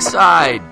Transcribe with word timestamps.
side 0.00 0.62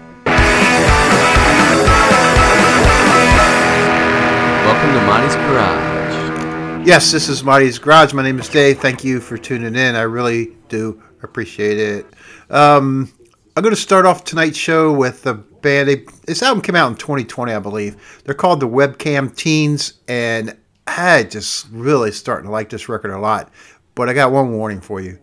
Welcome 4.67 4.93
to 4.95 5.07
Monty's 5.07 5.37
Garage. 5.37 6.87
Yes, 6.87 7.13
this 7.13 7.29
is 7.29 7.45
Monty's 7.45 7.79
Garage. 7.79 8.13
My 8.13 8.23
name 8.23 8.39
is 8.39 8.49
Dave. 8.49 8.79
Thank 8.81 9.05
you 9.05 9.21
for 9.21 9.39
tuning 9.39 9.77
in. 9.77 9.95
I 9.95 10.03
really 10.03 10.57
do 10.69 11.03
appreciate 11.23 11.79
it. 11.79 12.07
Um, 12.51 13.13
I'm 13.57 13.63
going 13.63 13.75
to 13.75 13.81
start 13.81 14.07
off 14.07 14.25
tonight's 14.25 14.59
show 14.59 14.93
with 14.93 15.25
a 15.27 15.35
band. 15.35 15.89
This 16.27 16.43
album 16.43 16.63
came 16.63 16.75
out 16.75 16.89
in 16.91 16.97
2020, 16.97 17.53
I 17.53 17.59
believe. 17.59 18.23
They're 18.25 18.35
called 18.35 18.61
the 18.61 18.69
Webcam 18.69 19.35
Teens, 19.35 19.95
and 20.09 20.57
I 20.87 21.23
just 21.23 21.69
really 21.71 22.13
starting 22.13 22.47
to 22.47 22.53
like 22.53 22.71
this 22.71 22.89
record 22.89 23.13
a 23.13 23.19
lot. 23.19 23.51
But 23.95 24.09
I 24.09 24.13
got 24.13 24.33
one 24.33 24.53
warning 24.53 24.81
for 24.81 25.01
you: 25.01 25.19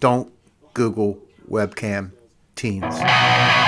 don't 0.00 0.32
Google 0.74 1.18
webcam 1.50 2.12
teens. 2.62 3.61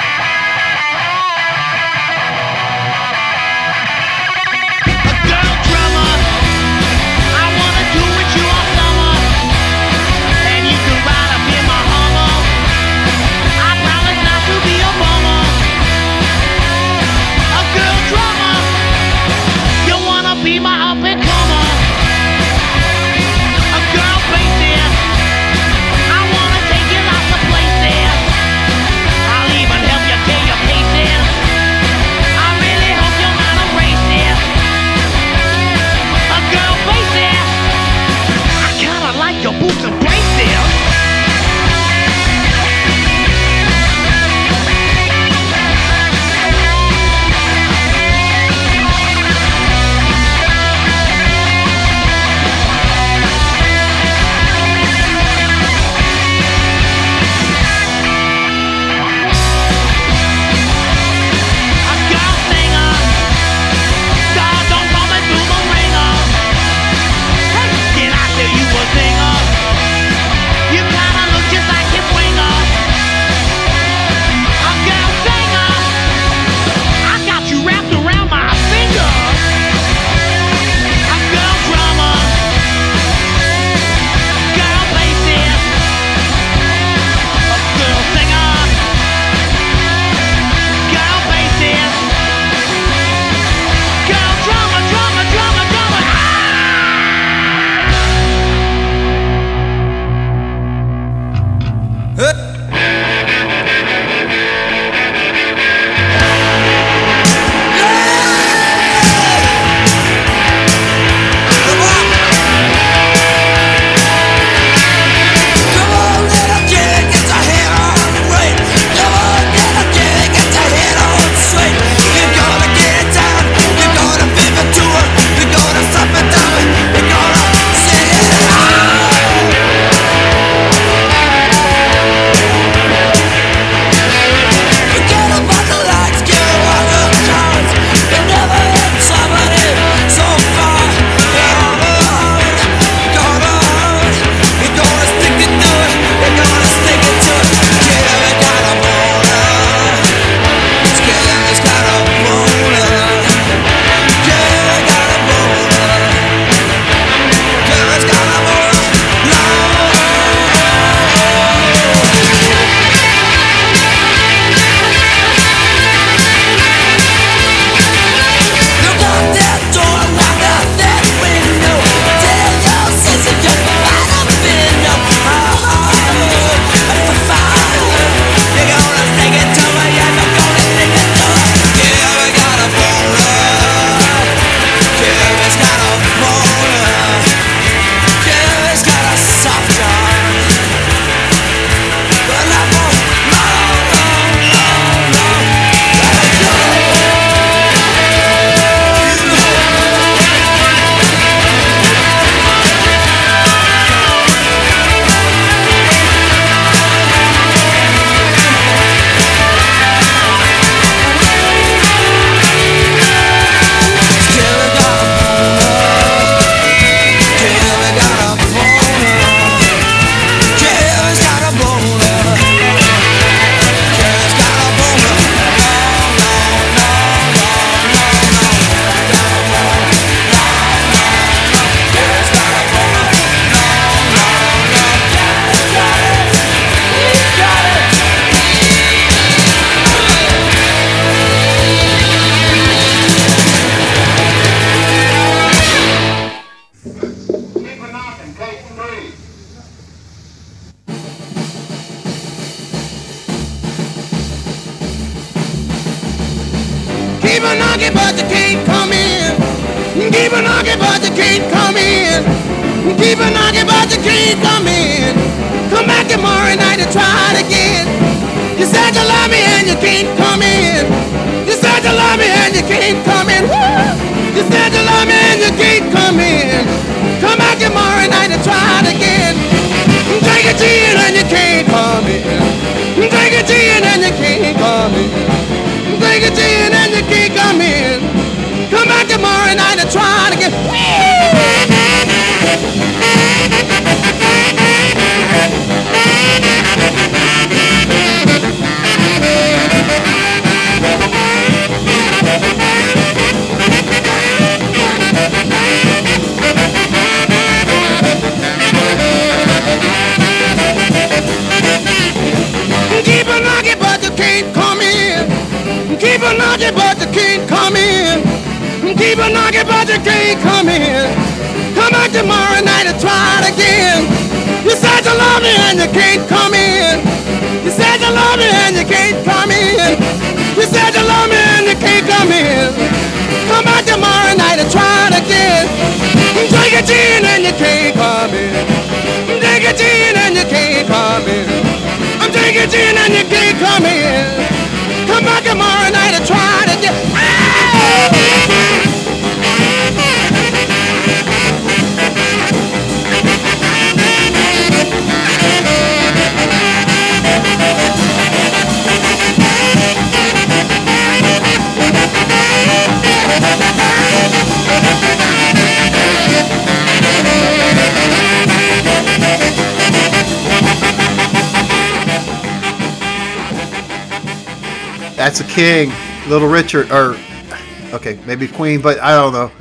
Queen, 378.64 378.80
but 378.80 378.98
I 378.98 379.14
don't 379.14 379.34
know. 379.34 379.50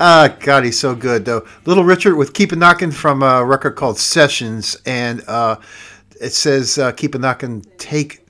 Ah, 0.00 0.34
God, 0.40 0.64
he's 0.64 0.78
so 0.78 0.94
good 0.94 1.26
though. 1.26 1.46
Little 1.66 1.84
Richard 1.84 2.16
with 2.16 2.32
"Keep 2.32 2.52
a 2.52 2.56
Knockin" 2.56 2.90
from 2.90 3.22
a 3.22 3.44
record 3.44 3.72
called 3.72 3.98
Sessions, 3.98 4.74
and 4.86 5.22
uh, 5.28 5.56
it 6.18 6.30
says 6.30 6.78
uh, 6.78 6.92
"Keep 6.92 7.14
a 7.14 7.18
Knockin" 7.18 7.60
take 7.76 8.26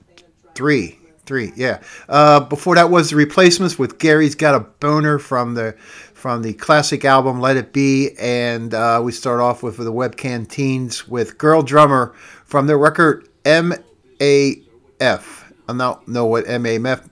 three, 0.55 0.99
three, 1.25 1.53
yeah. 1.55 1.79
Uh, 2.09 2.41
before 2.41 2.75
that 2.75 2.89
was 2.89 3.11
the 3.11 3.15
Replacements 3.15 3.79
with 3.79 3.97
"Gary's 3.97 4.35
Got 4.35 4.55
a 4.55 4.59
Boner" 4.59 5.19
from 5.19 5.53
the 5.53 5.71
from 6.13 6.41
the 6.41 6.51
classic 6.51 7.05
album 7.05 7.39
"Let 7.39 7.55
It 7.55 7.71
Be," 7.71 8.09
and 8.19 8.73
uh, 8.73 8.99
we 9.01 9.13
start 9.13 9.39
off 9.39 9.63
with 9.63 9.77
the 9.77 9.93
Webcam 9.93 10.49
Teens 10.49 11.07
with 11.07 11.37
"Girl 11.37 11.63
Drummer" 11.63 12.13
from 12.43 12.67
their 12.67 12.77
record 12.77 13.29
M 13.45 13.73
A 14.21 14.61
F. 14.99 15.53
I 15.69 15.77
don't 15.77 16.05
know 16.09 16.25
what 16.25 16.45
M 16.45 16.65
A 16.65 16.77
F 16.77 17.07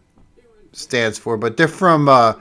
stands 0.76 1.18
for, 1.18 1.38
but 1.38 1.58
they're 1.58 1.68
from 1.68 2.10
uh, 2.10 2.34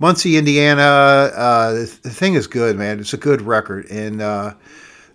Muncie, 0.00 0.38
Indiana. 0.38 0.80
Uh, 0.82 1.72
the 1.74 1.86
thing 1.86 2.32
is 2.32 2.46
good, 2.46 2.76
man. 2.76 2.98
It's 3.00 3.12
a 3.12 3.18
good 3.18 3.42
record, 3.42 3.84
and 3.90 4.22
uh, 4.22 4.54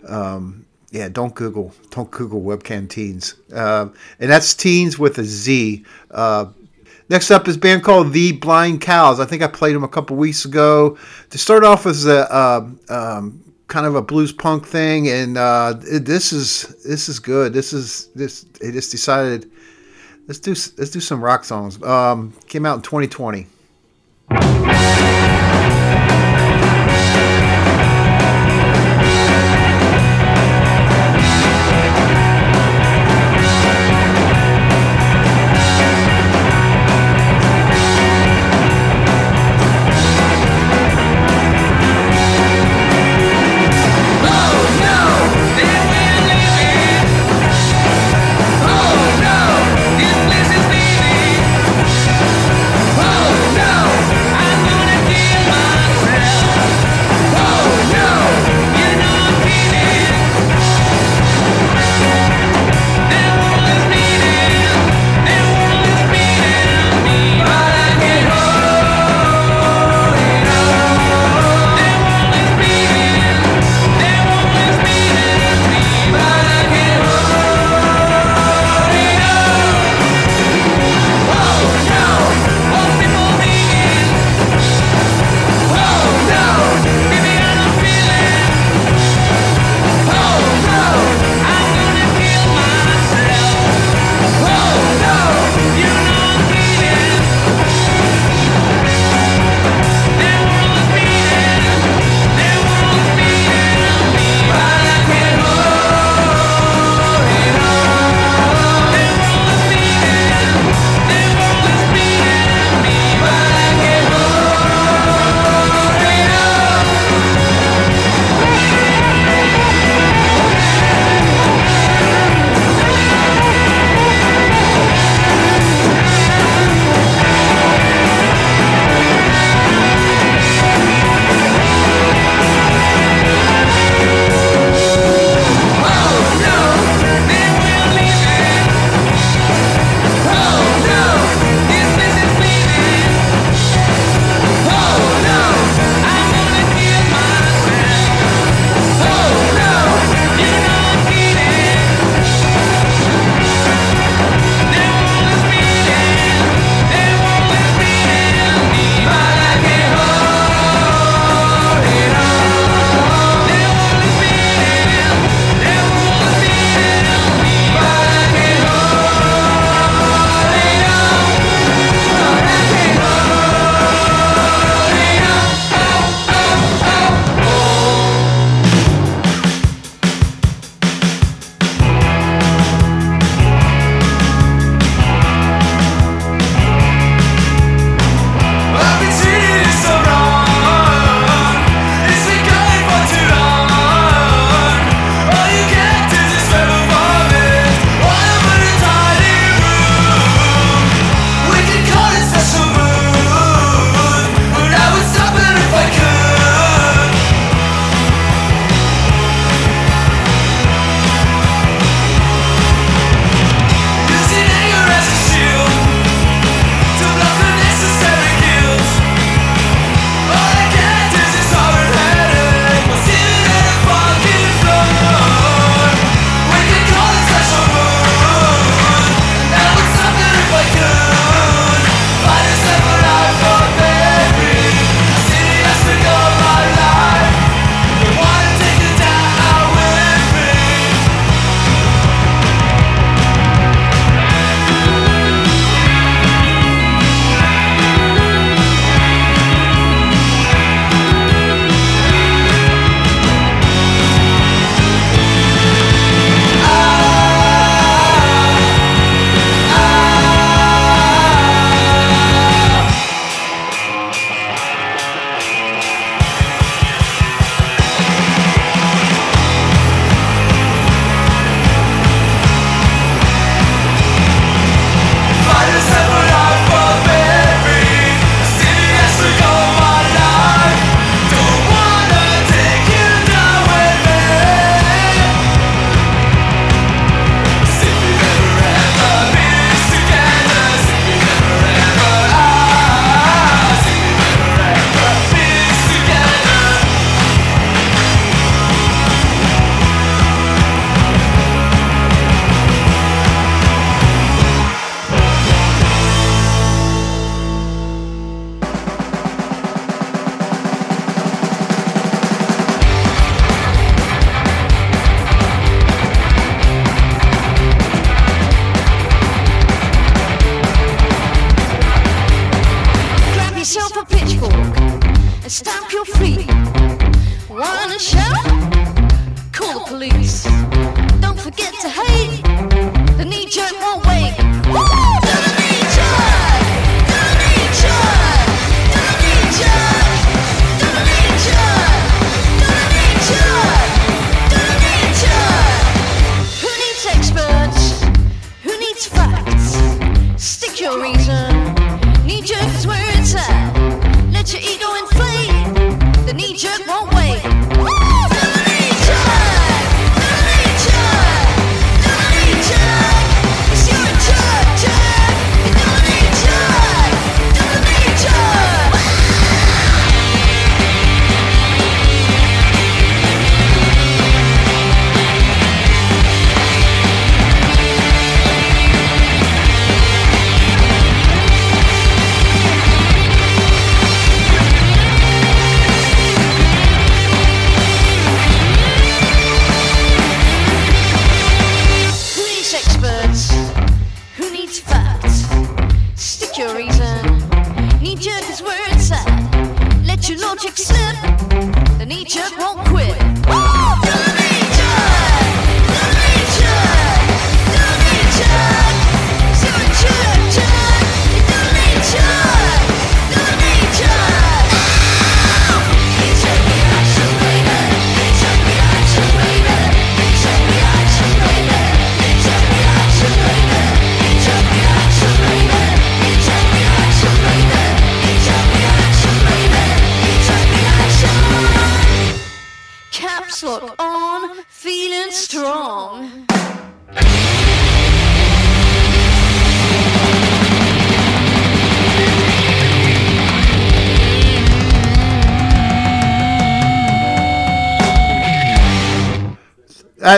um, 0.08 0.64
yeah, 0.92 1.10
don't 1.10 1.34
Google, 1.34 1.74
don't 1.90 2.10
Google 2.12 2.42
webcam 2.44 2.88
teens, 2.88 3.34
uh, 3.52 3.88
and 4.20 4.30
that's 4.30 4.54
teens 4.54 5.00
with 5.00 5.18
a 5.18 5.24
Z. 5.24 5.84
Uh, 6.12 6.52
next 7.10 7.32
up 7.32 7.48
is 7.48 7.56
a 7.56 7.60
band 7.60 7.84
called 7.84 8.14
The 8.14 8.34
Blind 8.34 8.82
Cows. 8.82 9.20
I 9.20 9.26
think 9.26 9.42
I 9.42 9.48
played 9.48 9.74
them 9.74 9.84
a 9.84 9.88
couple 9.88 10.18
weeks 10.18 10.46
ago. 10.46 11.00
To 11.32 11.38
start 11.40 11.64
off 11.64 11.88
as 11.88 12.06
a 12.06 12.32
uh, 12.32 12.70
um, 12.90 13.44
kind 13.68 13.88
of 13.88 13.96
a 13.96 14.04
blues 14.04 14.32
punk 14.32 14.68
thing, 14.68 15.10
and 15.10 15.36
uh, 15.36 15.74
this 15.80 16.32
is 16.32 16.84
this 16.84 17.10
is 17.10 17.18
good. 17.18 17.54
This 17.54 17.74
is 17.74 18.10
this. 18.14 18.44
They 18.62 18.72
just 18.72 18.92
decided 18.92 19.50
let's 20.28 20.40
do 20.40 20.52
let's 20.78 20.92
do 20.92 21.00
some 21.00 21.24
rock 21.24 21.44
songs. 21.44 21.82
Um, 21.82 22.34
came 22.46 22.68
out 22.68 22.76
in 22.76 22.82
2020. 22.84 23.48
Oh 24.38 25.05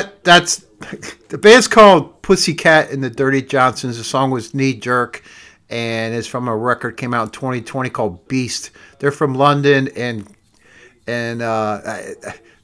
That 0.08 0.24
that's 0.24 0.56
the 1.30 1.38
band's 1.38 1.68
called 1.68 2.22
Pussycat 2.22 2.92
and 2.92 3.04
the 3.04 3.10
Dirty 3.10 3.42
Johnsons. 3.42 3.98
The 3.98 4.04
song 4.04 4.32
was 4.32 4.54
Knee 4.54 4.74
Jerk, 4.74 5.24
and 5.70 6.14
it's 6.14 6.28
from 6.28 6.48
a 6.48 6.56
record 6.56 6.98
came 6.98 7.14
out 7.14 7.28
in 7.28 7.32
2020 7.32 7.90
called 7.90 8.28
Beast. 8.28 8.72
They're 9.00 9.12
from 9.12 9.36
London, 9.36 9.90
and 9.96 10.28
and 11.08 11.42
uh, 11.42 12.00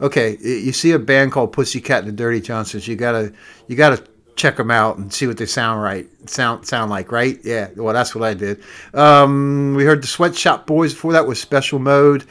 okay, 0.02 0.38
you 0.42 0.72
see 0.74 0.92
a 0.92 1.00
band 1.00 1.32
called 1.32 1.54
Pussycat 1.54 2.00
and 2.00 2.08
the 2.08 2.12
Dirty 2.12 2.42
Johnsons, 2.42 2.88
you 2.88 2.96
gotta 2.96 3.34
you 3.68 3.76
gotta 3.76 4.04
check 4.36 4.58
them 4.58 4.72
out 4.72 4.98
and 4.98 5.14
see 5.14 5.28
what 5.28 5.38
they 5.38 5.46
sound 5.46 5.82
right 5.82 6.08
sound 6.30 6.66
sound 6.66 6.92
like, 6.92 7.12
right? 7.12 7.40
Yeah, 7.44 7.70
well 7.76 7.94
that's 7.94 8.16
what 8.16 8.24
I 8.24 8.34
did. 8.34 8.62
Um, 8.94 9.74
we 9.76 9.84
heard 9.86 10.02
the 10.02 10.08
Sweatshop 10.08 10.68
Boys 10.68 10.94
before 10.94 11.14
that 11.14 11.28
was 11.28 11.42
Special 11.42 11.80
Mode, 11.80 12.26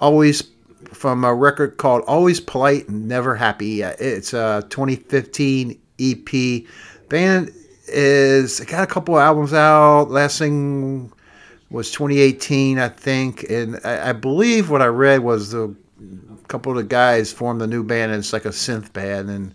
always 0.00 0.42
from 0.96 1.24
a 1.24 1.34
record 1.34 1.76
called 1.76 2.02
Always 2.06 2.40
Polite 2.40 2.88
and 2.88 3.06
Never 3.06 3.36
Happy. 3.36 3.82
It's 3.82 4.32
a 4.32 4.64
2015 4.70 5.78
EP. 6.00 6.64
Band 7.08 7.52
is 7.86 8.60
got 8.60 8.82
a 8.82 8.86
couple 8.86 9.18
albums 9.18 9.52
out. 9.52 10.10
Last 10.10 10.38
thing 10.38 11.12
was 11.70 11.90
2018, 11.92 12.78
I 12.78 12.88
think, 12.88 13.44
and 13.50 13.78
I, 13.84 14.10
I 14.10 14.12
believe 14.12 14.70
what 14.70 14.82
I 14.82 14.86
read 14.86 15.20
was 15.20 15.50
the 15.50 15.74
couple 16.48 16.72
of 16.72 16.78
the 16.78 16.84
guys 16.84 17.32
formed 17.32 17.60
a 17.62 17.66
new 17.66 17.82
band, 17.82 18.12
and 18.12 18.20
it's 18.20 18.32
like 18.32 18.44
a 18.44 18.50
synth 18.50 18.92
band, 18.92 19.28
and 19.28 19.54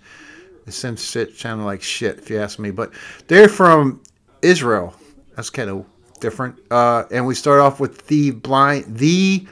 the 0.66 0.72
synth 0.72 1.00
shit 1.00 1.38
sounded 1.38 1.66
like 1.66 1.82
shit, 1.82 2.20
if 2.20 2.30
you 2.30 2.40
ask 2.40 2.60
me. 2.60 2.72
But 2.72 2.94
they're 3.28 3.50
from 3.50 4.02
Israel. 4.42 4.94
That's 5.36 5.50
kind 5.50 5.70
of 5.70 5.86
different. 6.20 6.60
Uh, 6.70 7.06
and 7.12 7.26
we 7.26 7.34
start 7.34 7.60
off 7.60 7.80
with 7.80 8.08
the 8.08 8.32
blind, 8.32 8.86
the 8.98 9.48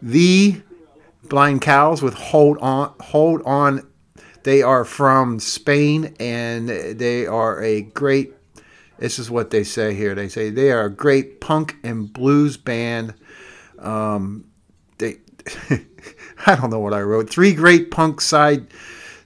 the 0.00 0.62
blind 1.28 1.62
cows 1.62 2.02
with 2.02 2.14
hold 2.14 2.58
on, 2.58 2.94
hold 3.00 3.42
on. 3.42 3.88
They 4.42 4.62
are 4.62 4.84
from 4.84 5.40
Spain, 5.40 6.14
and 6.20 6.68
they 6.68 7.26
are 7.26 7.62
a 7.62 7.82
great 7.82 8.34
this 8.98 9.18
is 9.18 9.30
what 9.30 9.50
they 9.50 9.64
say 9.64 9.94
here. 9.94 10.14
They 10.14 10.28
say 10.28 10.50
they 10.50 10.70
are 10.70 10.84
a 10.84 10.90
great 10.90 11.40
punk 11.40 11.76
and 11.82 12.12
blues 12.12 12.56
band. 12.56 13.14
Um, 13.78 14.46
they, 14.98 15.18
I 16.46 16.54
don't 16.54 16.70
know 16.70 16.78
what 16.78 16.94
I 16.94 17.02
wrote. 17.02 17.28
Three 17.28 17.54
great 17.54 17.90
punk 17.90 18.20
side. 18.20 18.68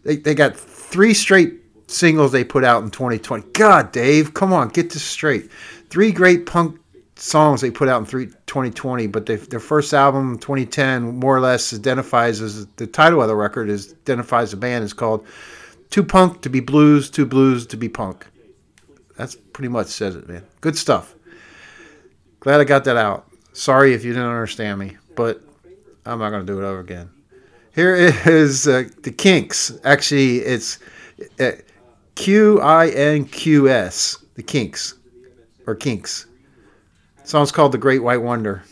They, 0.04 0.16
they 0.16 0.34
got 0.34 0.56
three 0.56 1.14
straight 1.14 1.54
singles 1.86 2.32
they 2.32 2.44
put 2.44 2.64
out 2.64 2.82
in 2.82 2.90
2020. 2.90 3.52
God, 3.52 3.92
Dave, 3.92 4.34
come 4.34 4.52
on, 4.52 4.68
get 4.68 4.90
this 4.90 5.02
straight. 5.02 5.50
Three 5.90 6.12
great 6.12 6.46
punk 6.46 6.80
songs 7.20 7.60
they 7.60 7.70
put 7.70 7.88
out 7.88 8.00
in 8.00 8.06
three, 8.06 8.26
2020, 8.46 9.06
but 9.08 9.26
they, 9.26 9.37
their 9.37 9.60
first 9.60 9.92
album, 9.92 10.38
2010, 10.38 11.18
more 11.18 11.37
or 11.37 11.40
less 11.40 11.75
identifies 11.75 12.40
as 12.40 12.66
the 12.76 12.87
title 12.87 13.20
of 13.20 13.28
the 13.28 13.34
record 13.34 13.68
is 13.68 13.92
identifies 13.92 14.50
the 14.52 14.56
band 14.56 14.84
is 14.84 14.92
called 14.92 15.26
"Too 15.90 16.02
Punk 16.02 16.40
to 16.42 16.48
Be 16.48 16.60
Blues, 16.60 17.10
Too 17.10 17.26
Blues 17.26 17.66
to 17.68 17.76
Be 17.76 17.88
Punk." 17.88 18.26
That's 19.16 19.34
pretty 19.34 19.68
much 19.68 19.88
says 19.88 20.14
it, 20.14 20.28
man. 20.28 20.44
Good 20.60 20.78
stuff. 20.78 21.14
Glad 22.40 22.60
I 22.60 22.64
got 22.64 22.84
that 22.84 22.96
out. 22.96 23.28
Sorry 23.52 23.92
if 23.92 24.04
you 24.04 24.12
didn't 24.12 24.28
understand 24.28 24.78
me, 24.78 24.96
but 25.16 25.42
I'm 26.06 26.20
not 26.20 26.30
to 26.30 26.44
do 26.44 26.60
it 26.60 26.64
over 26.64 26.78
again. 26.78 27.10
Here 27.75 27.94
is 28.26 28.68
uh, 28.68 28.84
the 29.02 29.10
Kinks. 29.10 29.72
Actually, 29.82 30.38
it's 30.38 30.78
uh, 31.40 31.52
Q 32.14 32.60
I 32.60 32.88
N 32.90 33.25
Q 33.25 33.68
S. 33.68 34.24
The 34.35 34.42
Kinks, 34.44 34.94
or 35.66 35.74
Kinks. 35.74 36.27
Song's 37.28 37.52
called 37.52 37.72
"The 37.72 37.78
Great 37.78 38.02
White 38.02 38.22
Wonder." 38.22 38.62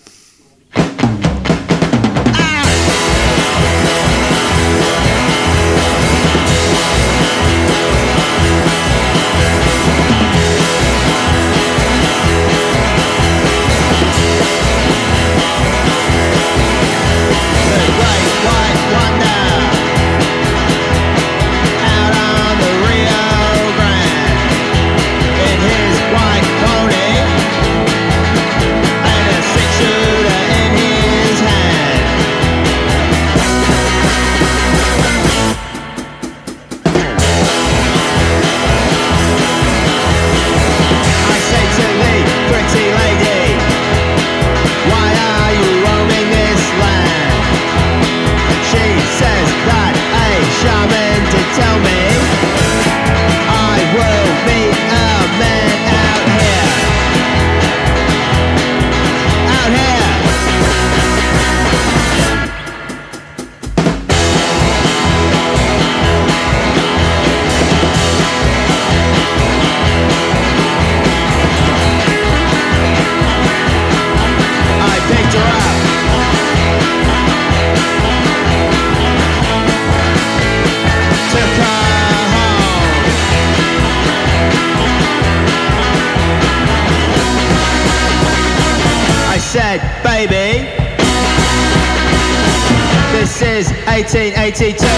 1882. 94.59 94.87
Get 94.87 94.96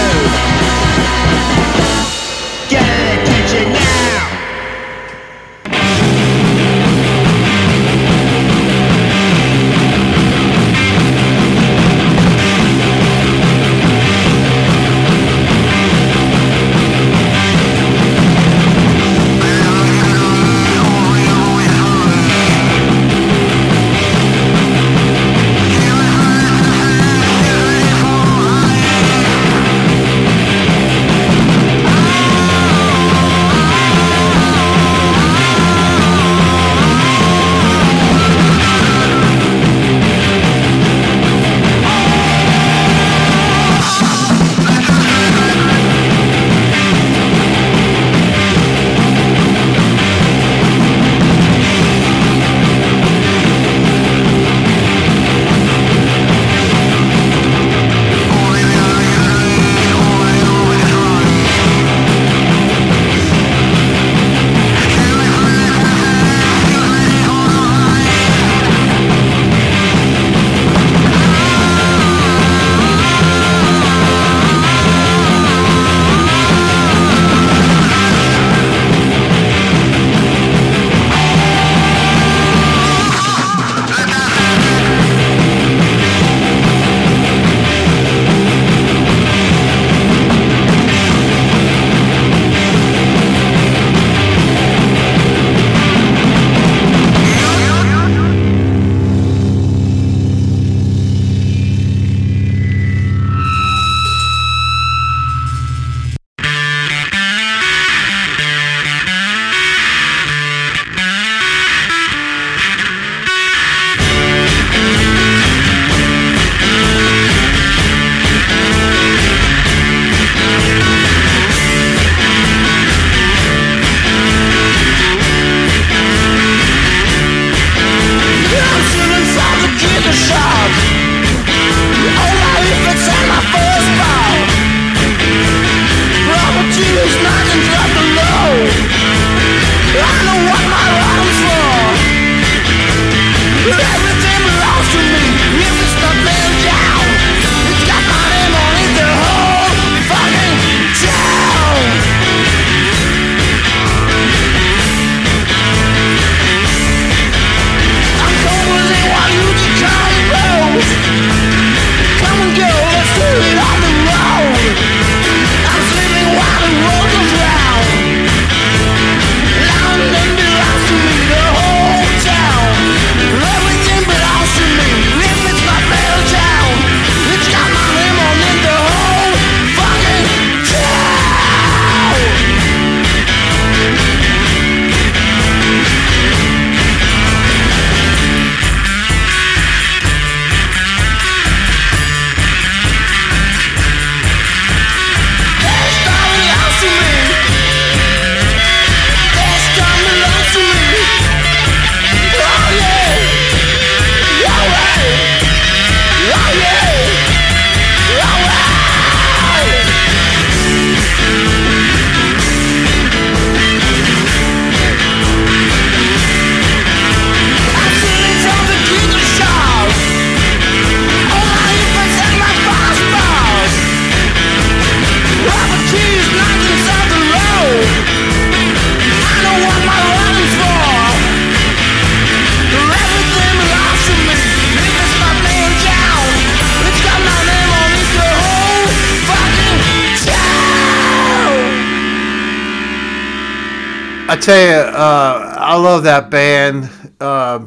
Uh, 244.51 245.55
I 245.57 245.75
love 245.77 246.03
that 246.03 246.29
band. 246.29 246.89
Uh, 247.19 247.65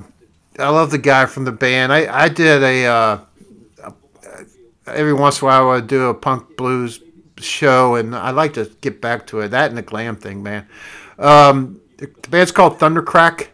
I 0.59 0.69
love 0.69 0.91
the 0.91 0.99
guy 0.99 1.27
from 1.27 1.45
the 1.45 1.53
band. 1.53 1.93
I, 1.93 2.25
I 2.25 2.29
did 2.29 2.63
a 2.63 2.87
uh, 2.87 3.21
every 4.87 5.15
once 5.15 5.41
in 5.41 5.47
a 5.47 5.47
while 5.47 5.71
I 5.71 5.75
would 5.75 5.87
do 5.87 6.07
a 6.07 6.15
punk 6.15 6.57
blues 6.57 7.01
show, 7.39 7.95
and 7.95 8.15
I 8.15 8.31
like 8.31 8.55
to 8.55 8.71
get 8.81 9.01
back 9.01 9.27
to 9.29 9.41
it. 9.41 9.49
That 9.49 9.69
and 9.69 9.79
the 9.79 9.83
glam 9.83 10.17
thing, 10.17 10.43
man. 10.43 10.67
Um, 11.19 11.81
the 11.99 12.09
band's 12.31 12.53
called 12.53 12.79
Thundercrack, 12.79 13.49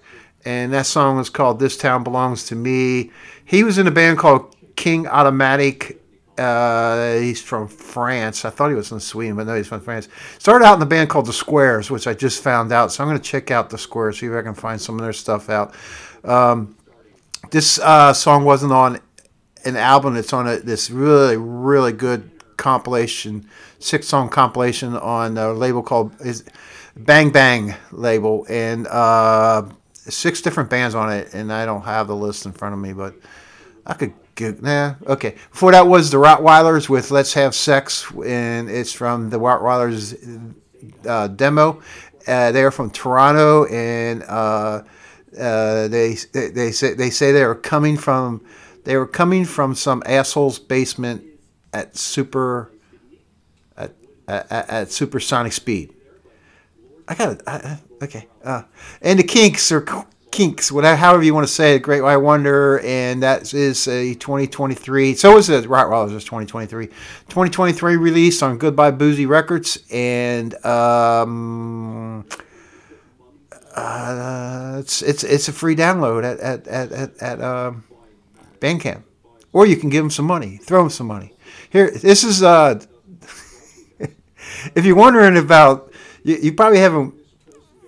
and 0.44 0.72
that 0.72 0.86
song 0.86 1.18
is 1.20 1.28
called 1.28 1.60
"This 1.60 1.76
Town 1.76 2.04
Belongs 2.04 2.44
to 2.46 2.54
Me." 2.54 3.10
He 3.44 3.62
was 3.62 3.78
in 3.78 3.86
a 3.86 3.90
band 3.90 4.18
called 4.18 4.56
King 4.76 5.06
Automatic. 5.06 6.02
Uh, 6.38 7.18
he's 7.18 7.42
from 7.42 7.68
France. 7.68 8.44
I 8.44 8.50
thought 8.50 8.68
he 8.68 8.74
was 8.76 8.88
from 8.88 9.00
Sweden, 9.00 9.36
but 9.36 9.46
no, 9.46 9.54
he's 9.54 9.66
from 9.66 9.80
France. 9.80 10.08
Started 10.38 10.64
out 10.64 10.74
in 10.74 10.80
the 10.80 10.86
band 10.86 11.10
called 11.10 11.26
The 11.26 11.32
Squares, 11.32 11.90
which 11.90 12.06
I 12.06 12.14
just 12.14 12.42
found 12.42 12.72
out. 12.72 12.92
So 12.92 13.02
I'm 13.02 13.10
going 13.10 13.20
to 13.20 13.24
check 13.24 13.50
out 13.50 13.70
The 13.70 13.78
Squares, 13.78 14.20
see 14.20 14.26
if 14.26 14.32
I 14.32 14.42
can 14.42 14.54
find 14.54 14.80
some 14.80 14.96
of 14.96 15.02
their 15.02 15.12
stuff 15.12 15.50
out. 15.50 15.74
Um, 16.24 16.76
this 17.50 17.78
uh, 17.78 18.12
song 18.12 18.44
wasn't 18.44 18.72
on 18.72 19.00
an 19.64 19.76
album. 19.76 20.16
It's 20.16 20.32
on 20.32 20.46
a, 20.46 20.58
this 20.58 20.90
really, 20.90 21.36
really 21.36 21.92
good 21.92 22.30
compilation, 22.56 23.48
six 23.78 24.06
song 24.06 24.28
compilation 24.28 24.96
on 24.96 25.36
a 25.38 25.52
label 25.52 25.82
called 25.82 26.12
Bang 26.96 27.30
Bang 27.30 27.74
label, 27.92 28.46
and 28.48 28.86
uh, 28.88 29.68
six 29.92 30.40
different 30.40 30.70
bands 30.70 30.94
on 30.94 31.12
it. 31.12 31.34
And 31.34 31.52
I 31.52 31.64
don't 31.66 31.82
have 31.82 32.08
the 32.08 32.16
list 32.16 32.46
in 32.46 32.52
front 32.52 32.74
of 32.74 32.80
me, 32.80 32.92
but 32.92 33.14
I 33.86 33.94
could. 33.94 34.12
Nah, 34.40 34.94
okay. 35.06 35.36
Before 35.50 35.72
that 35.72 35.86
was 35.86 36.10
the 36.10 36.18
Rottweilers 36.18 36.88
with 36.88 37.10
"Let's 37.10 37.34
Have 37.34 37.54
Sex," 37.54 38.10
and 38.24 38.70
it's 38.70 38.92
from 38.92 39.30
the 39.30 39.38
Rottweilers 39.38 40.54
uh, 41.06 41.28
demo. 41.28 41.82
Uh, 42.26 42.52
they 42.52 42.62
are 42.62 42.70
from 42.70 42.90
Toronto, 42.90 43.64
and 43.66 44.22
uh, 44.24 44.82
uh, 45.38 45.88
they 45.88 46.14
they 46.32 46.50
they 46.50 46.72
say 46.72 46.94
they 46.94 47.10
say 47.10 47.32
they 47.32 47.42
are 47.42 47.54
coming 47.54 47.96
from 47.96 48.44
they 48.84 48.96
were 48.96 49.06
coming 49.06 49.44
from 49.44 49.74
some 49.74 50.02
asshole's 50.06 50.58
basement 50.58 51.24
at 51.72 51.96
super 51.96 52.70
at 53.76 53.94
at, 54.26 54.50
at 54.50 54.92
supersonic 54.92 55.52
speed. 55.52 55.94
I 57.06 57.14
got 57.14 57.32
it. 57.32 57.78
Okay. 58.02 58.28
Uh, 58.44 58.62
and 59.00 59.18
the 59.18 59.24
Kinks 59.24 59.72
or 59.72 59.80
Kinks, 60.38 60.70
whatever, 60.70 60.94
however 60.94 61.24
you 61.24 61.34
want 61.34 61.48
to 61.48 61.52
say 61.52 61.74
it, 61.74 61.80
Great 61.80 62.00
White 62.00 62.18
Wonder, 62.18 62.78
and 62.84 63.24
that 63.24 63.52
is 63.52 63.88
a 63.88 64.14
2023. 64.14 65.16
So 65.16 65.36
is 65.36 65.48
the 65.48 65.62
Rottweilers 65.62 66.14
is 66.14 66.22
2023. 66.22 66.86
2023 66.86 67.96
release 67.96 68.40
on 68.40 68.56
Goodbye 68.56 68.92
Boozy 68.92 69.26
Records, 69.26 69.82
and 69.90 70.54
um, 70.64 72.24
uh, 73.74 74.76
it's 74.78 75.02
it's 75.02 75.24
it's 75.24 75.48
a 75.48 75.52
free 75.52 75.74
download 75.74 76.22
at 76.22 76.38
at 76.38 76.68
at 76.68 76.92
at, 76.92 77.20
at 77.20 77.40
um, 77.40 77.82
Bandcamp, 78.60 79.02
or 79.52 79.66
you 79.66 79.74
can 79.74 79.90
give 79.90 80.04
them 80.04 80.10
some 80.10 80.26
money, 80.26 80.56
throw 80.58 80.82
them 80.82 80.90
some 80.90 81.08
money. 81.08 81.34
Here, 81.68 81.90
this 81.90 82.22
is 82.22 82.44
uh, 82.44 82.80
if 84.76 84.84
you're 84.86 84.94
wondering 84.94 85.36
about, 85.36 85.92
you, 86.22 86.36
you 86.36 86.52
probably 86.52 86.78
haven't 86.78 87.17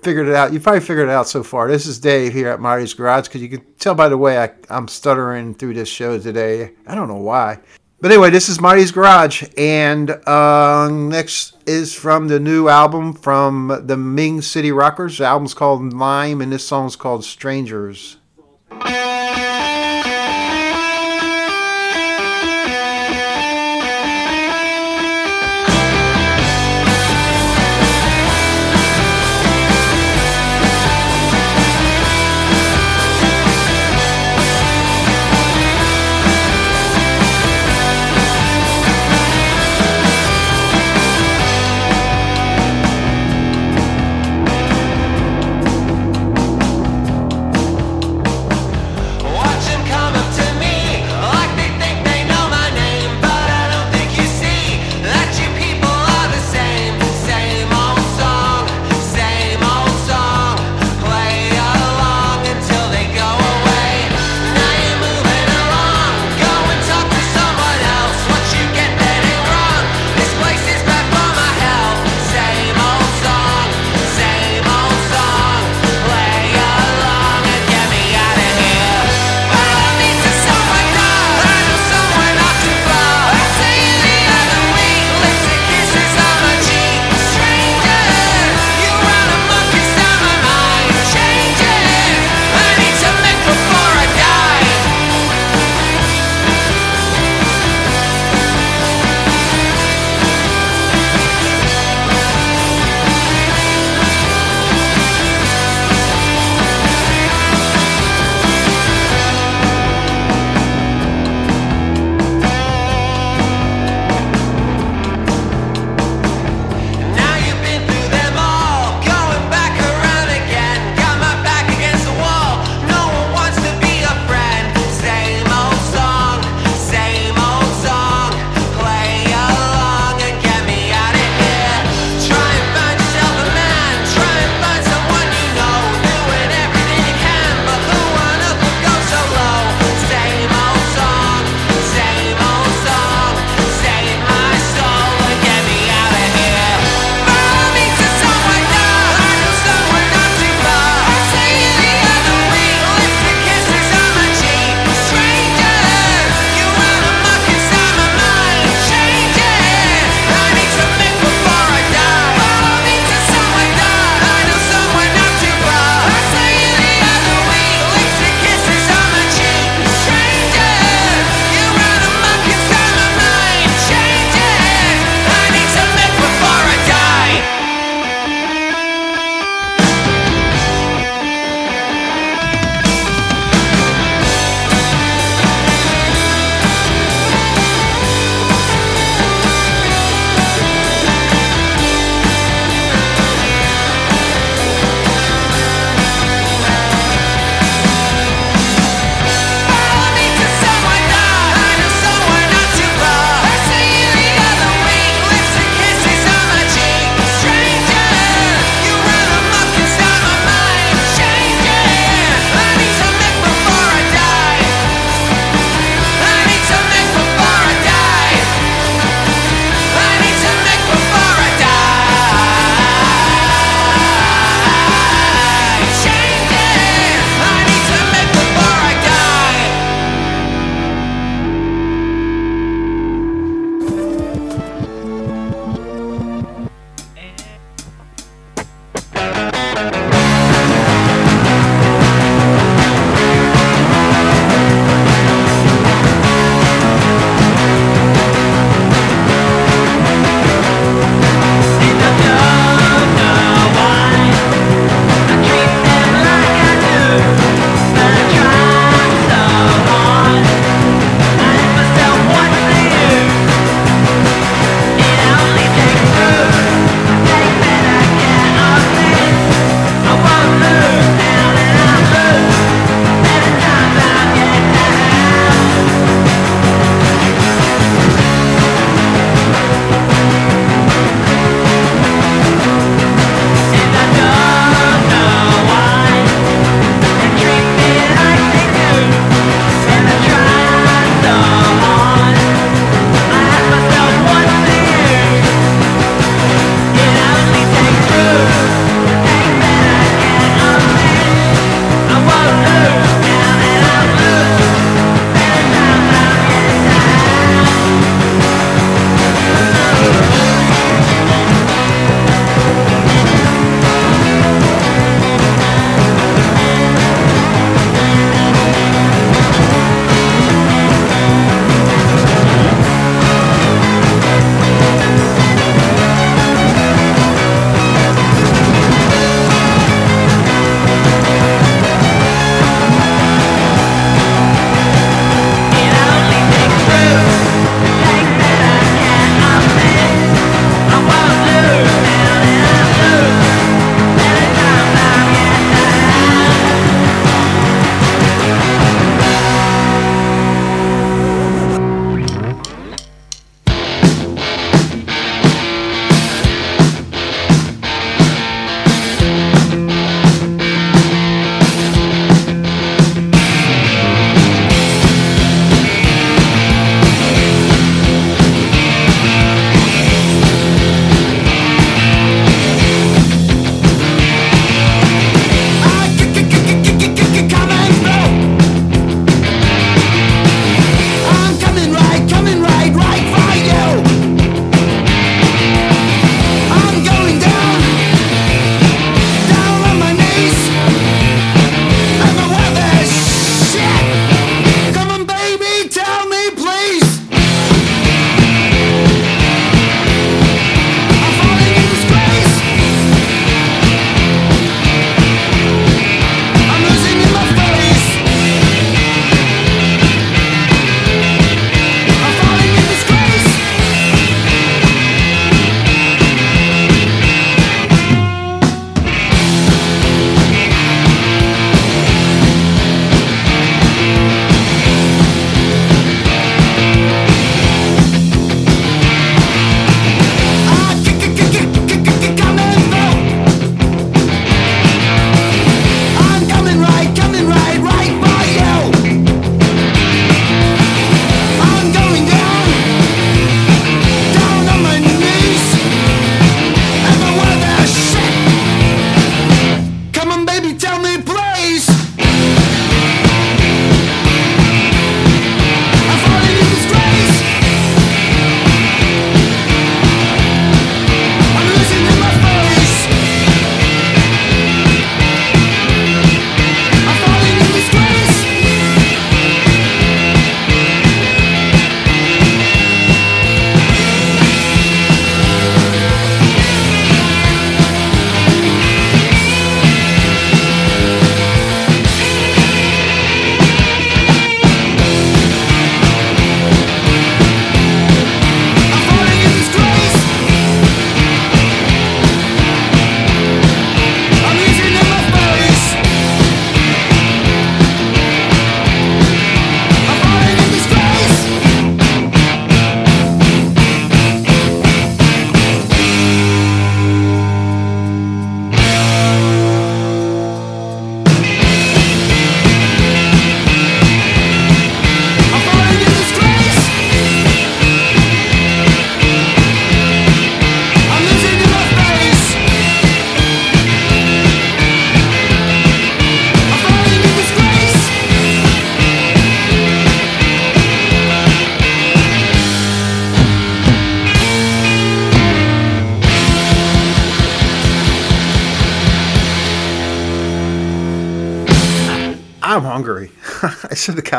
figured 0.02 0.28
it 0.28 0.34
out. 0.34 0.52
You 0.52 0.60
probably 0.60 0.80
figured 0.80 1.08
it 1.08 1.12
out 1.12 1.28
so 1.28 1.42
far. 1.42 1.68
This 1.68 1.86
is 1.86 1.98
Dave 1.98 2.32
here 2.32 2.48
at 2.48 2.60
Marty's 2.60 2.94
Garage 2.94 3.28
because 3.28 3.42
you 3.42 3.48
can 3.48 3.64
tell 3.78 3.94
by 3.94 4.08
the 4.08 4.18
way 4.18 4.38
I, 4.38 4.50
I'm 4.68 4.88
stuttering 4.88 5.54
through 5.54 5.74
this 5.74 5.88
show 5.88 6.18
today. 6.18 6.72
I 6.86 6.94
don't 6.94 7.08
know 7.08 7.16
why. 7.16 7.60
But 8.00 8.12
anyway, 8.12 8.30
this 8.30 8.48
is 8.48 8.62
Marty's 8.62 8.92
Garage, 8.92 9.44
and 9.58 10.10
uh, 10.26 10.88
next 10.90 11.56
is 11.66 11.94
from 11.94 12.28
the 12.28 12.40
new 12.40 12.68
album 12.68 13.12
from 13.12 13.82
the 13.84 13.96
Ming 13.98 14.40
City 14.40 14.72
Rockers. 14.72 15.18
The 15.18 15.26
album's 15.26 15.52
called 15.52 15.92
Lime, 15.92 16.40
and 16.40 16.50
this 16.50 16.66
song's 16.66 16.96
called 16.96 17.26
Strangers. 17.26 18.16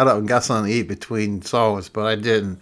I 0.08 0.18
and 0.18 0.28
got 0.28 0.44
something 0.44 0.72
to 0.72 0.78
eat 0.78 0.88
between 0.88 1.42
songs, 1.42 1.90
but 1.90 2.06
I 2.06 2.16
didn't. 2.16 2.62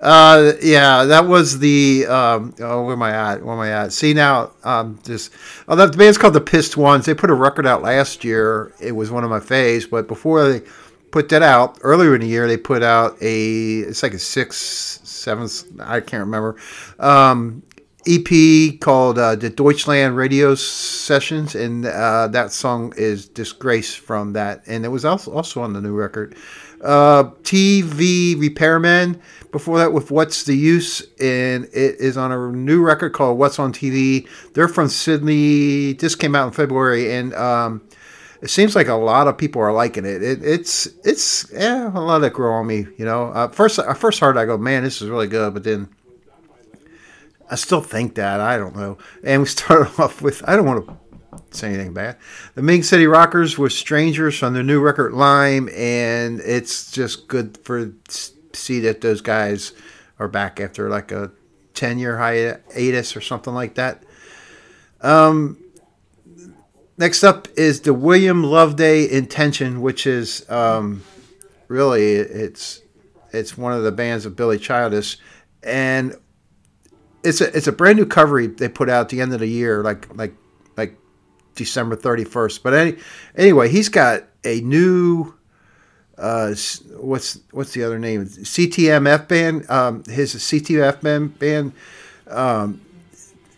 Uh, 0.00 0.52
yeah, 0.62 1.04
that 1.04 1.26
was 1.26 1.58
the. 1.58 2.06
Um, 2.06 2.54
oh, 2.60 2.84
where 2.84 2.92
am 2.92 3.02
I 3.02 3.12
at? 3.12 3.42
Where 3.42 3.54
am 3.54 3.60
I 3.60 3.70
at? 3.70 3.92
See 3.92 4.12
now, 4.12 4.52
um, 4.62 4.98
just 5.04 5.32
oh, 5.68 5.76
that 5.76 5.92
the 5.92 5.98
band's 5.98 6.18
called 6.18 6.34
the 6.34 6.40
Pissed 6.40 6.76
Ones. 6.76 7.06
They 7.06 7.14
put 7.14 7.30
a 7.30 7.34
record 7.34 7.66
out 7.66 7.82
last 7.82 8.22
year. 8.22 8.74
It 8.80 8.92
was 8.92 9.10
one 9.10 9.24
of 9.24 9.30
my 9.30 9.40
faves, 9.40 9.88
but 9.88 10.06
before 10.06 10.48
they 10.48 10.66
put 11.12 11.30
that 11.30 11.42
out 11.42 11.78
earlier 11.80 12.14
in 12.14 12.20
the 12.20 12.26
year, 12.26 12.46
they 12.46 12.58
put 12.58 12.82
out 12.82 13.16
a. 13.22 13.78
It's 13.80 14.02
like 14.02 14.12
a 14.12 14.18
six, 14.18 14.56
seven. 14.56 15.48
I 15.80 16.00
can't 16.00 16.20
remember. 16.20 16.56
Um, 16.98 17.62
EP 18.06 18.78
called 18.80 19.18
uh, 19.18 19.34
the 19.34 19.50
Deutschland 19.50 20.16
Radio 20.16 20.54
Sessions, 20.54 21.54
and 21.54 21.86
uh, 21.86 22.28
that 22.28 22.52
song 22.52 22.92
is 22.96 23.28
"Disgrace" 23.28 23.94
from 23.94 24.34
that, 24.34 24.62
and 24.66 24.84
it 24.84 24.88
was 24.88 25.04
also 25.04 25.32
also 25.32 25.62
on 25.62 25.72
the 25.72 25.80
new 25.80 25.94
record. 25.94 26.36
Uh, 26.82 27.24
TV 27.42 28.38
Repairman 28.38 29.20
before 29.50 29.78
that 29.78 29.92
with 29.92 30.10
"What's 30.10 30.44
the 30.44 30.54
Use," 30.54 31.02
and 31.18 31.64
it 31.66 31.96
is 31.98 32.16
on 32.16 32.32
a 32.32 32.52
new 32.52 32.82
record 32.82 33.12
called 33.12 33.38
"What's 33.38 33.58
on 33.58 33.72
TV." 33.72 34.28
They're 34.52 34.68
from 34.68 34.88
Sydney. 34.88 35.94
This 35.94 36.14
came 36.14 36.34
out 36.34 36.46
in 36.46 36.52
February, 36.52 37.14
and 37.14 37.34
um, 37.34 37.82
it 38.42 38.50
seems 38.50 38.76
like 38.76 38.88
a 38.88 38.94
lot 38.94 39.28
of 39.28 39.38
people 39.38 39.62
are 39.62 39.72
liking 39.72 40.04
it. 40.04 40.22
it 40.22 40.44
it's 40.44 40.86
it's 41.04 41.50
yeah, 41.52 41.90
a 41.94 42.00
lot 42.00 42.22
of 42.22 42.32
grow 42.32 42.54
on 42.54 42.66
me. 42.66 42.86
You 42.98 43.04
know, 43.04 43.28
uh, 43.28 43.48
first 43.48 43.78
I 43.78 43.94
first 43.94 44.20
heard 44.20 44.36
I 44.36 44.44
go, 44.44 44.58
man, 44.58 44.84
this 44.84 45.00
is 45.00 45.08
really 45.08 45.28
good, 45.28 45.54
but 45.54 45.64
then. 45.64 45.88
I 47.48 47.54
still 47.54 47.80
think 47.80 48.16
that. 48.16 48.40
I 48.40 48.56
don't 48.58 48.74
know. 48.74 48.98
And 49.22 49.42
we 49.42 49.46
started 49.48 50.00
off 50.00 50.20
with, 50.20 50.42
I 50.48 50.56
don't 50.56 50.66
want 50.66 50.84
to 50.84 50.96
say 51.50 51.68
anything 51.68 51.92
bad. 51.92 52.16
The 52.54 52.62
Ming 52.62 52.82
City 52.82 53.06
Rockers 53.06 53.58
with 53.58 53.72
Strangers 53.72 54.42
on 54.42 54.54
their 54.54 54.62
new 54.62 54.80
record 54.80 55.12
Lime, 55.12 55.68
and 55.74 56.40
it's 56.40 56.90
just 56.90 57.28
good 57.28 57.58
for 57.58 57.92
see 58.52 58.80
that 58.80 59.00
those 59.00 59.20
guys 59.20 59.72
are 60.18 60.28
back 60.28 60.60
after 60.60 60.88
like 60.88 61.12
a 61.12 61.30
10 61.74 61.98
year 61.98 62.16
hiatus 62.18 63.16
or 63.16 63.20
something 63.20 63.54
like 63.54 63.74
that. 63.74 64.02
Um, 65.02 65.58
next 66.98 67.22
up 67.22 67.48
is 67.56 67.82
the 67.82 67.94
William 67.94 68.42
Loveday 68.42 69.08
Intention, 69.10 69.82
which 69.82 70.06
is 70.06 70.48
um, 70.50 71.02
really 71.68 72.14
it's 72.14 72.82
it's 73.32 73.56
one 73.56 73.72
of 73.72 73.82
the 73.82 73.92
bands 73.92 74.24
of 74.24 74.34
Billy 74.34 74.58
Childish, 74.58 75.18
and 75.62 76.14
it's 77.22 77.40
a 77.40 77.54
it's 77.56 77.66
a 77.66 77.72
brand 77.72 77.98
new 77.98 78.06
cover 78.06 78.46
they 78.46 78.68
put 78.68 78.88
out 78.88 79.02
at 79.02 79.08
the 79.10 79.20
end 79.20 79.34
of 79.34 79.40
the 79.40 79.46
year, 79.46 79.82
like 79.82 80.14
like 80.16 80.34
December 81.56 81.96
thirty 81.96 82.24
first. 82.24 82.62
But 82.62 82.74
any, 82.74 82.96
anyway, 83.34 83.68
he's 83.68 83.88
got 83.88 84.24
a 84.44 84.60
new 84.60 85.34
uh, 86.18 86.54
what's 86.96 87.40
what's 87.50 87.72
the 87.72 87.82
other 87.82 87.98
name? 87.98 88.26
CTMF 88.26 89.28
band. 89.28 89.68
Um, 89.70 90.04
his 90.04 90.34
CTMF 90.34 91.02
band 91.02 91.38
band 91.38 91.72
um, 92.28 92.80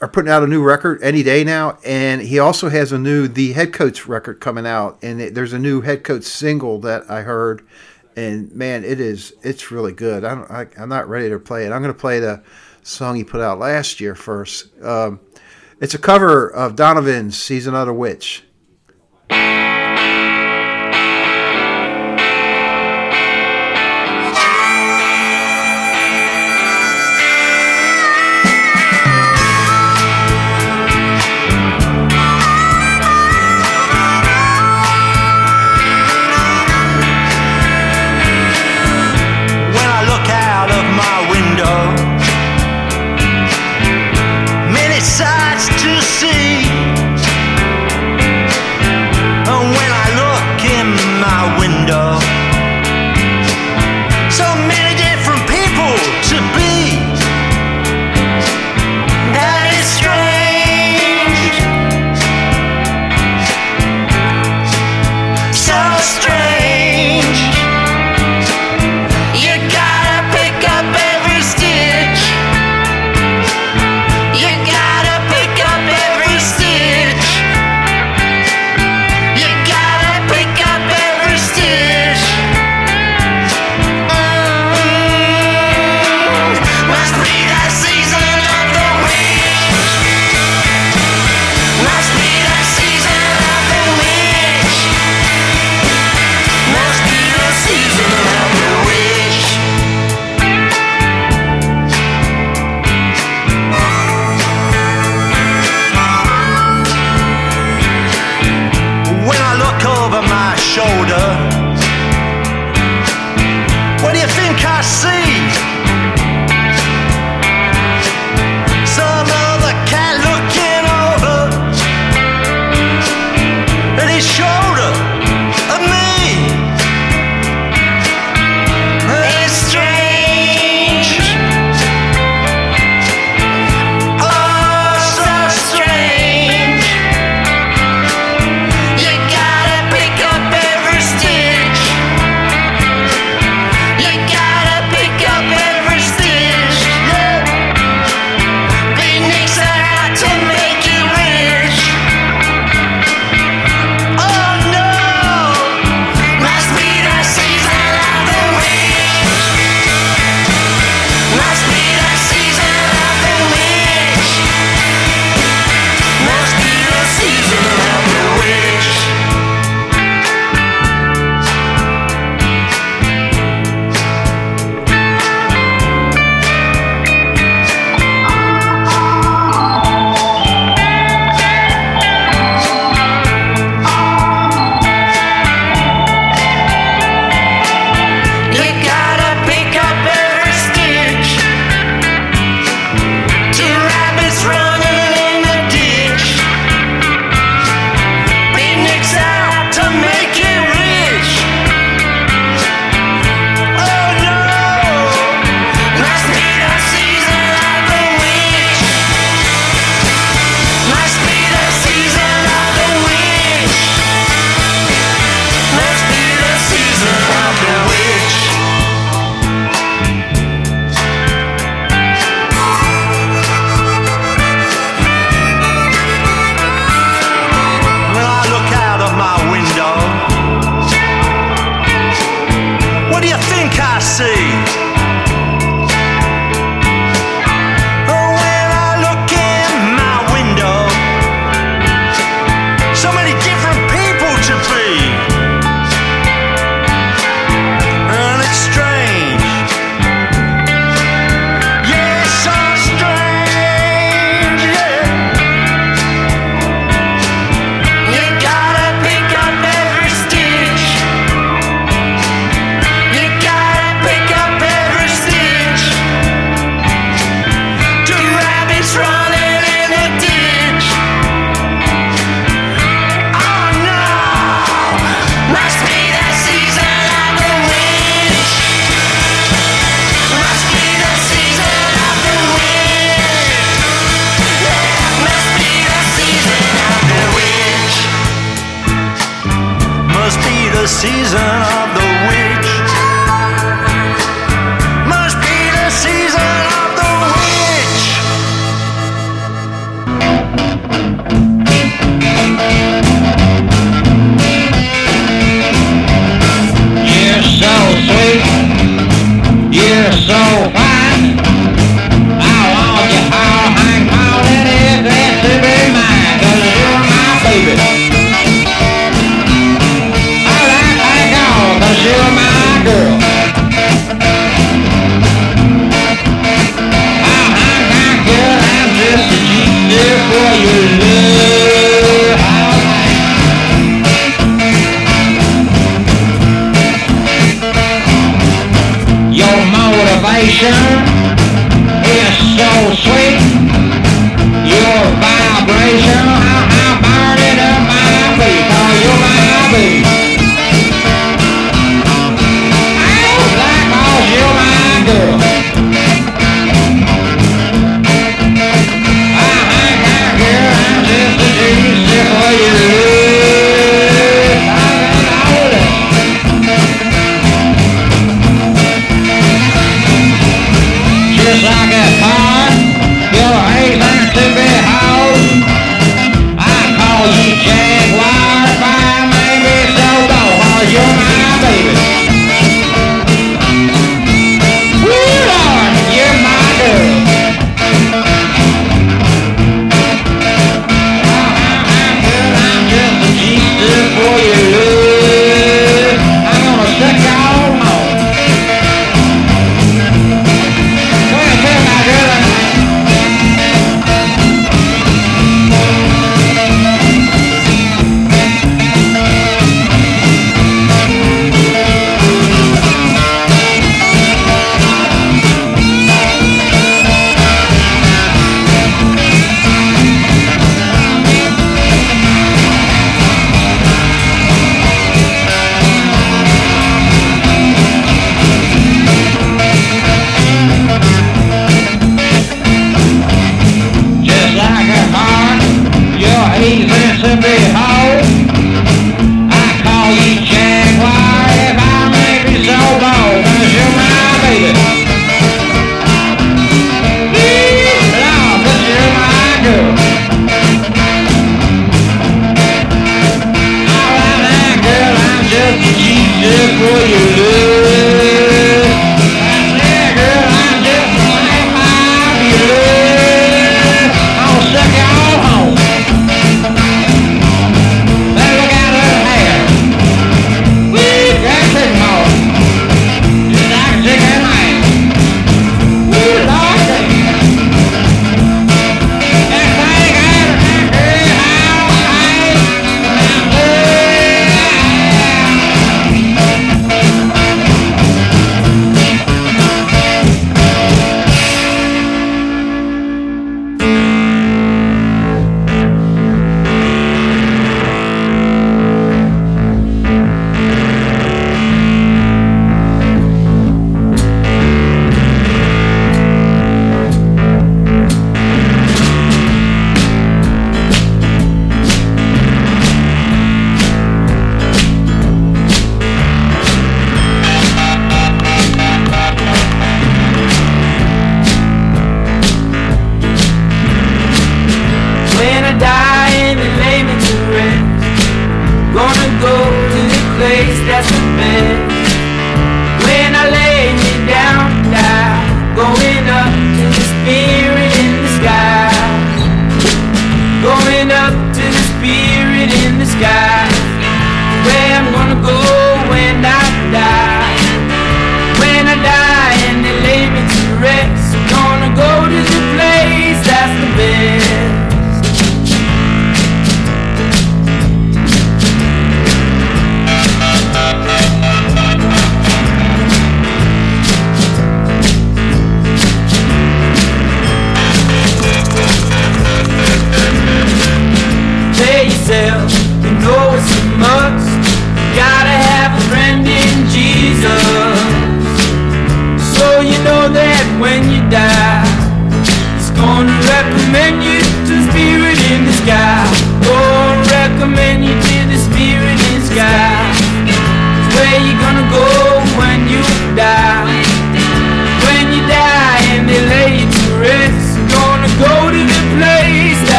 are 0.00 0.08
putting 0.08 0.30
out 0.30 0.42
a 0.42 0.46
new 0.46 0.62
record 0.62 1.02
any 1.02 1.22
day 1.22 1.44
now, 1.44 1.78
and 1.84 2.20
he 2.20 2.38
also 2.38 2.68
has 2.68 2.92
a 2.92 2.98
new 2.98 3.26
the 3.26 3.52
Head 3.52 3.72
Coach 3.72 4.06
record 4.06 4.40
coming 4.40 4.66
out, 4.66 4.98
and 5.02 5.20
it, 5.20 5.34
there's 5.34 5.52
a 5.52 5.58
new 5.58 5.80
Head 5.80 6.04
Coach 6.04 6.24
single 6.24 6.78
that 6.80 7.10
I 7.10 7.22
heard, 7.22 7.66
and 8.16 8.52
man, 8.52 8.84
it 8.84 9.00
is 9.00 9.32
it's 9.42 9.70
really 9.70 9.92
good. 9.92 10.24
I 10.24 10.34
don't, 10.34 10.50
I, 10.50 10.66
I'm 10.78 10.90
not 10.90 11.08
ready 11.08 11.30
to 11.30 11.38
play 11.38 11.64
it. 11.64 11.72
I'm 11.72 11.82
going 11.82 11.94
to 11.94 11.98
play 11.98 12.20
the 12.20 12.42
song 12.82 13.16
he 13.16 13.24
put 13.24 13.40
out 13.40 13.58
last 13.58 13.98
year 14.00 14.14
first. 14.14 14.68
Um, 14.82 15.20
it's 15.82 15.94
a 15.94 15.98
cover 15.98 16.48
of 16.48 16.76
Donovan's 16.76 17.36
"Season 17.36 17.74
of 17.74 17.88
the 17.88 17.92
Witch." 17.92 18.44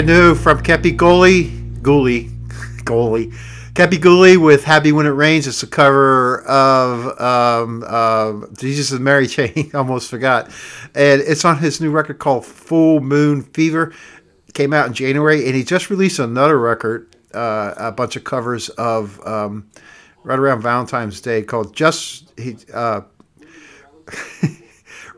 Brand 0.00 0.18
new 0.18 0.34
from 0.34 0.62
Kepi 0.62 0.96
Goli, 0.96 1.78
Ghoulie, 1.82 2.30
Ghoulie, 2.84 3.34
Kepi 3.74 3.98
Ghoulie 3.98 4.42
with 4.42 4.64
"Happy 4.64 4.92
When 4.92 5.04
It 5.04 5.10
Rains." 5.10 5.46
It's 5.46 5.62
a 5.62 5.66
cover 5.66 6.40
of 6.44 7.20
um, 7.20 7.84
uh, 7.86 8.46
Jesus 8.58 8.92
and 8.92 9.04
Mary 9.04 9.26
Chain. 9.26 9.70
Almost 9.74 10.08
forgot, 10.08 10.46
and 10.94 11.20
it's 11.20 11.44
on 11.44 11.58
his 11.58 11.82
new 11.82 11.90
record 11.90 12.18
called 12.18 12.46
"Full 12.46 13.00
Moon 13.00 13.42
Fever." 13.42 13.92
Came 14.54 14.72
out 14.72 14.86
in 14.86 14.94
January, 14.94 15.44
and 15.44 15.54
he 15.54 15.62
just 15.62 15.90
released 15.90 16.18
another 16.18 16.58
record, 16.58 17.14
uh, 17.34 17.74
a 17.76 17.92
bunch 17.92 18.16
of 18.16 18.24
covers 18.24 18.70
of 18.70 19.20
um, 19.26 19.68
right 20.24 20.38
around 20.38 20.62
Valentine's 20.62 21.20
Day 21.20 21.42
called 21.42 21.76
"Just." 21.76 22.32
He 22.40 22.56
uh, 22.72 23.02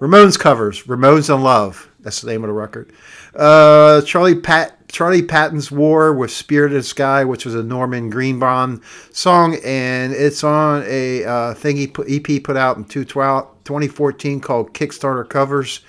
Ramones 0.01 0.37
covers, 0.37 0.83
Ramones 0.83 1.33
in 1.33 1.41
Love. 1.41 1.89
That's 2.01 2.21
the 2.21 2.33
name 2.33 2.43
of 2.43 2.49
the 2.49 2.55
record. 2.55 2.93
Uh, 3.35 4.03
Charlie 4.03 4.35
Pat 4.35 4.83
Charlie 4.93 5.23
Patton's 5.23 5.71
War 5.71 6.13
with 6.13 6.31
Spirited 6.31 6.85
Sky, 6.85 7.25
which 7.25 7.47
was 7.47 7.55
a 7.55 7.63
Norman 7.63 8.11
Greenbaum 8.11 8.83
song, 9.11 9.57
and 9.65 10.13
it's 10.13 10.45
on 10.45 10.85
a 10.87 11.25
uh, 11.25 11.55
thing 11.55 11.79
he 11.79 11.87
put, 11.87 12.11
EP 12.11 12.45
put 12.45 12.59
out 12.59 12.77
in 12.77 12.85
2014 12.85 14.41
called 14.41 14.75
Kickstarter 14.75 15.27
Covers. 15.27 15.81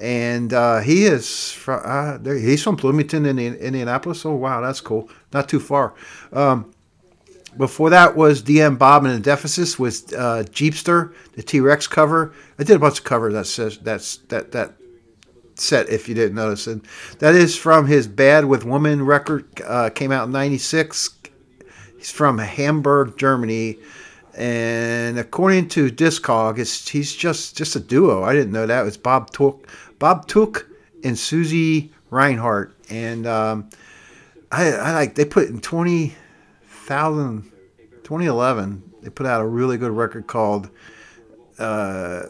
And 0.00 0.52
uh, 0.52 0.80
he 0.80 1.04
is 1.04 1.50
from, 1.50 1.80
uh, 1.84 2.18
he's 2.32 2.62
from 2.62 2.76
Bloomington, 2.76 3.26
in 3.26 3.38
Indianapolis. 3.38 4.24
Oh 4.24 4.34
wow, 4.34 4.60
that's 4.60 4.80
cool. 4.80 5.08
Not 5.32 5.48
too 5.48 5.60
far. 5.60 5.94
Um, 6.32 6.72
before 7.56 7.90
that 7.90 8.16
was 8.16 8.42
DM 8.42 8.78
Bob 8.78 9.04
and 9.04 9.14
the 9.14 9.20
Deficits 9.20 9.78
with 9.78 10.12
uh, 10.12 10.44
Jeepster, 10.44 11.14
the 11.34 11.42
T 11.42 11.60
Rex 11.60 11.86
cover. 11.86 12.32
I 12.58 12.64
did 12.64 12.76
a 12.76 12.80
bunch 12.80 12.98
of 12.98 13.04
covers 13.04 13.34
that 13.34 13.46
says 13.46 13.78
that's 13.78 14.16
that 14.28 14.52
that 14.52 14.74
set 15.64 15.88
if 15.88 16.08
you 16.08 16.14
didn't 16.14 16.34
notice, 16.34 16.66
and 16.66 16.86
that 17.18 17.34
is 17.34 17.56
from 17.56 17.86
his 17.86 18.06
Bad 18.06 18.44
with 18.44 18.64
Woman 18.64 19.04
record. 19.04 19.46
Uh, 19.64 19.90
came 19.90 20.12
out 20.12 20.26
in 20.26 20.32
'96. 20.32 21.10
He's 21.96 22.10
from 22.10 22.38
Hamburg, 22.38 23.16
Germany, 23.16 23.78
and 24.36 25.18
according 25.18 25.68
to 25.70 25.90
Discog, 25.90 26.58
it's, 26.58 26.88
he's 26.88 27.14
just 27.14 27.56
just 27.56 27.76
a 27.76 27.80
duo. 27.80 28.22
I 28.24 28.32
didn't 28.32 28.52
know 28.52 28.66
that 28.66 28.82
was 28.82 28.96
Bob 28.96 29.30
Took, 29.30 29.68
Bob 29.98 30.26
Took, 30.26 30.68
and 31.02 31.18
Susie 31.18 31.92
Reinhardt, 32.10 32.74
and 32.90 33.26
um, 33.26 33.70
I, 34.50 34.72
I 34.72 34.92
like 34.92 35.14
they 35.14 35.24
put 35.24 35.48
in 35.48 35.60
20,000, 35.60 37.42
2011. 38.02 38.82
They 39.02 39.10
put 39.10 39.26
out 39.26 39.40
a 39.42 39.46
really 39.46 39.76
good 39.76 39.90
record 39.92 40.26
called 40.26 40.70
uh, 41.58 42.24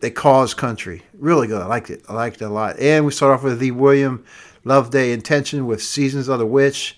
"They 0.00 0.10
Cause 0.10 0.54
Country." 0.54 1.02
Really 1.14 1.46
good. 1.46 1.62
I 1.62 1.66
liked 1.66 1.90
it. 1.90 2.04
I 2.08 2.14
liked 2.14 2.42
it 2.42 2.44
a 2.44 2.50
lot. 2.50 2.78
And 2.78 3.04
we 3.04 3.12
start 3.12 3.32
off 3.32 3.44
with 3.44 3.58
the 3.58 3.70
William 3.70 4.24
Loveday 4.64 5.12
Intention 5.12 5.66
with 5.66 5.82
"Seasons 5.82 6.28
of 6.28 6.38
the 6.38 6.46
Witch." 6.46 6.96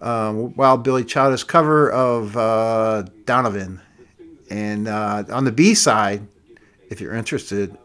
Um, 0.00 0.54
Wild 0.54 0.82
Billy 0.82 1.04
Childish 1.04 1.44
cover 1.44 1.90
of 1.90 2.34
uh, 2.34 3.04
Donovan, 3.26 3.82
and 4.48 4.88
uh, 4.88 5.24
on 5.30 5.44
the 5.44 5.52
B 5.52 5.74
side, 5.74 6.26
if 6.88 7.02
you're 7.02 7.14
interested, 7.14 7.76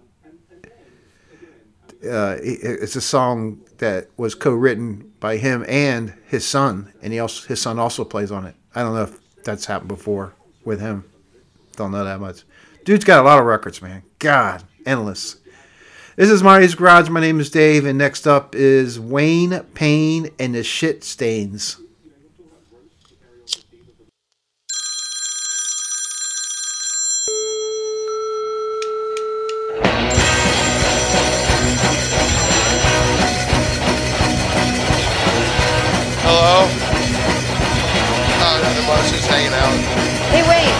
uh, 2.10 2.38
it's 2.40 2.96
a 2.96 3.02
song 3.02 3.60
that 3.80 4.08
was 4.16 4.34
co-written 4.34 5.12
by 5.20 5.36
him 5.36 5.66
and 5.68 6.14
his 6.28 6.48
son, 6.48 6.94
and 7.02 7.12
he 7.12 7.20
also 7.20 7.48
his 7.48 7.62
son 7.62 7.80
also 7.80 8.06
plays 8.06 8.32
on 8.32 8.46
it. 8.46 8.56
I 8.74 8.82
don't 8.82 8.94
know 8.94 9.04
if 9.04 9.44
that's 9.44 9.66
happened 9.66 9.90
before 9.90 10.34
with 10.64 10.80
him. 10.80 11.04
Don't 11.76 11.92
know 11.92 12.06
that 12.06 12.22
much. 12.22 12.44
Dude's 12.86 13.04
got 13.04 13.20
a 13.20 13.24
lot 13.24 13.40
of 13.40 13.46
records, 13.46 13.82
man. 13.82 14.04
God, 14.20 14.64
endless. 14.86 15.38
This 16.16 16.30
is 16.30 16.42
Marty's 16.42 16.76
Garage. 16.76 17.10
My 17.10 17.20
name 17.20 17.40
is 17.40 17.50
Dave, 17.50 17.86
and 17.86 17.98
next 17.98 18.26
up 18.26 18.56
is 18.56 19.00
Wayne 19.00 19.60
Payne 19.74 20.30
and 20.40 20.56
the 20.56 20.64
Shit 20.64 21.04
Stains. 21.04 21.78
Hello? 36.26 36.66
Uh, 38.42 38.74
the 38.74 38.82
bus 38.88 39.12
is 39.14 39.26
hanging 39.28 39.54
out. 39.54 39.76
Hey, 40.32 40.42
Wayne. 40.48 40.74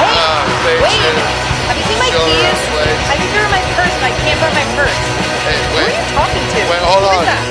Hey, 0.00 0.14
Uh, 0.16 0.42
wait, 0.64 0.80
Wayne. 0.82 1.53
You 2.14 2.20
seen 2.30 2.38
keys? 2.46 2.62
I 3.10 3.18
think 3.18 3.26
they're 3.34 3.42
in 3.44 3.50
my 3.50 3.58
purse, 3.74 3.90
and 3.98 4.06
I 4.06 4.14
can't 4.22 4.38
find 4.38 4.54
my 4.54 4.62
purse. 4.78 4.94
Hey, 5.42 5.58
Who 5.74 5.82
are 5.82 5.90
you 5.90 5.98
talking 6.14 6.46
to? 6.46 6.60
Wait, 6.70 6.78
hold 6.86 7.02
Who 7.02 7.10
is 7.10 7.18
on. 7.18 7.26
that? 7.26 7.42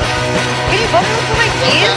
Can 0.72 0.80
you 0.80 0.88
me 1.04 1.12
look 1.12 1.28
for 1.28 1.36
my 1.38 1.52
keys? 1.60 1.92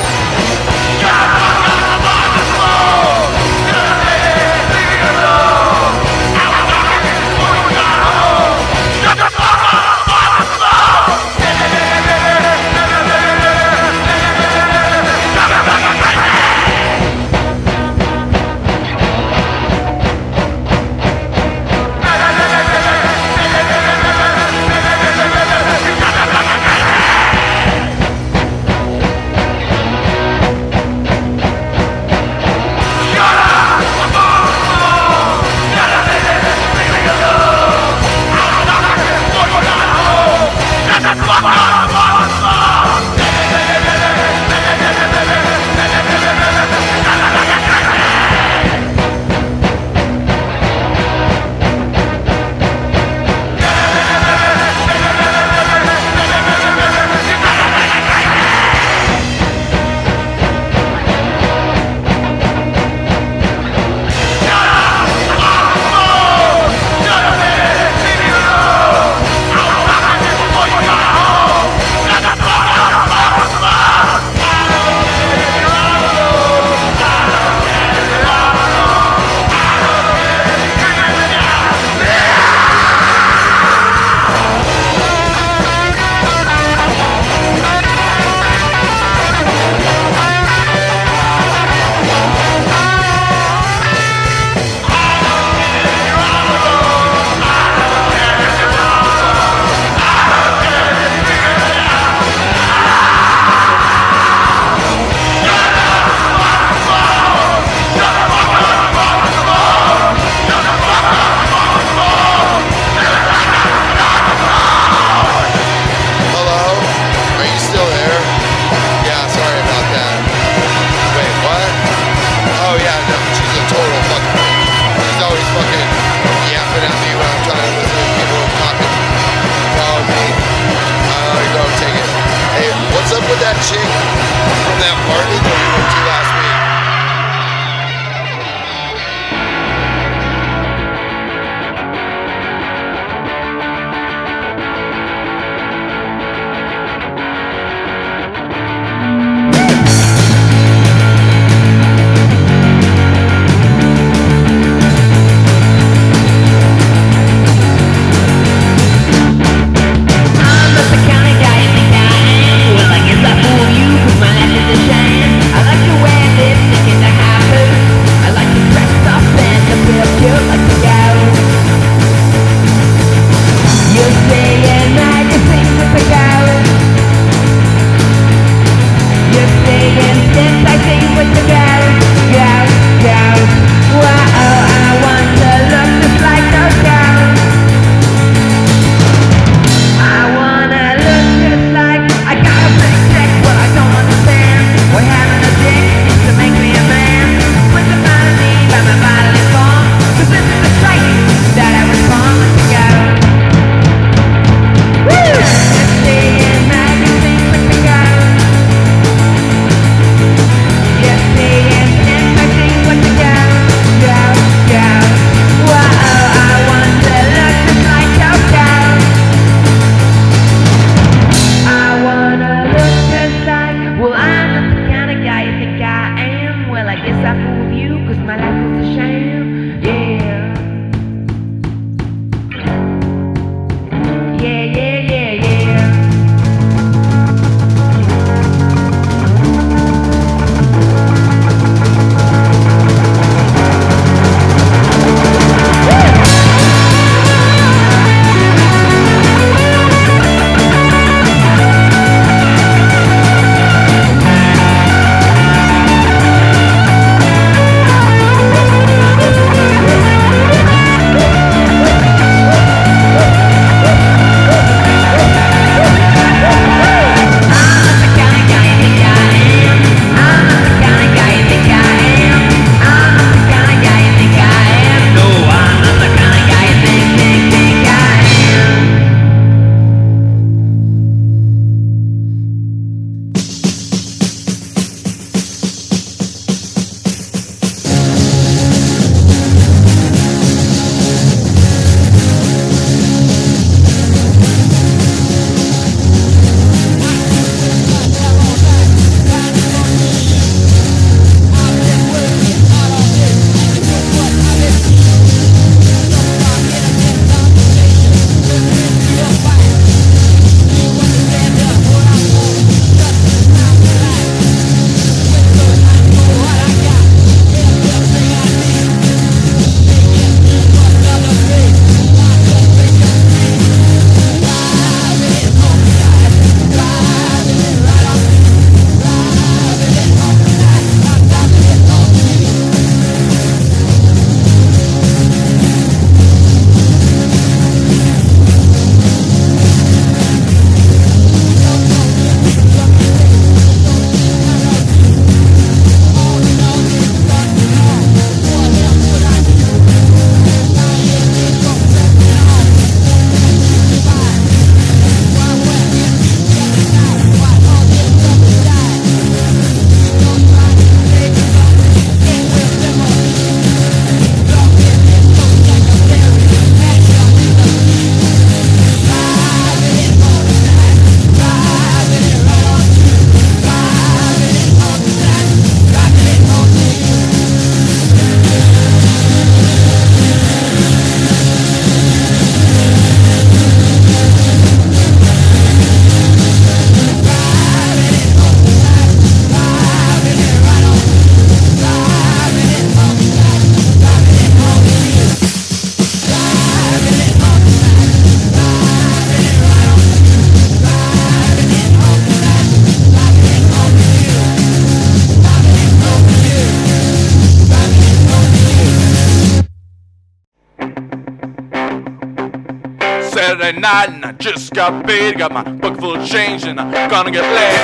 Got 414.76 415.06
paid. 415.06 415.38
Got 415.38 415.52
my 415.52 415.62
book 415.62 415.98
full 415.98 416.14
of 416.14 416.28
change 416.28 416.64
and 416.64 416.78
I'm 416.78 417.10
gonna 417.10 417.30
get 417.30 417.42
laid. 417.42 417.75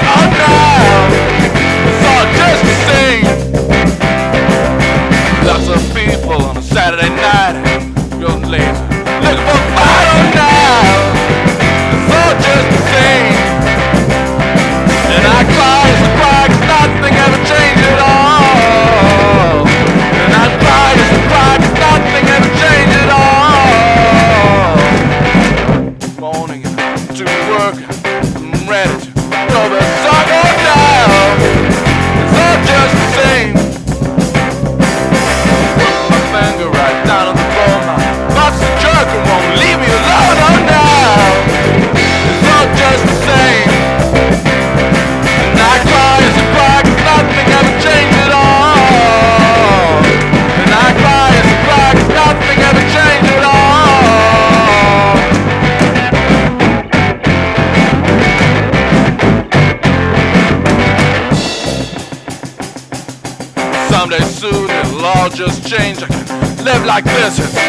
Live 67.23 67.62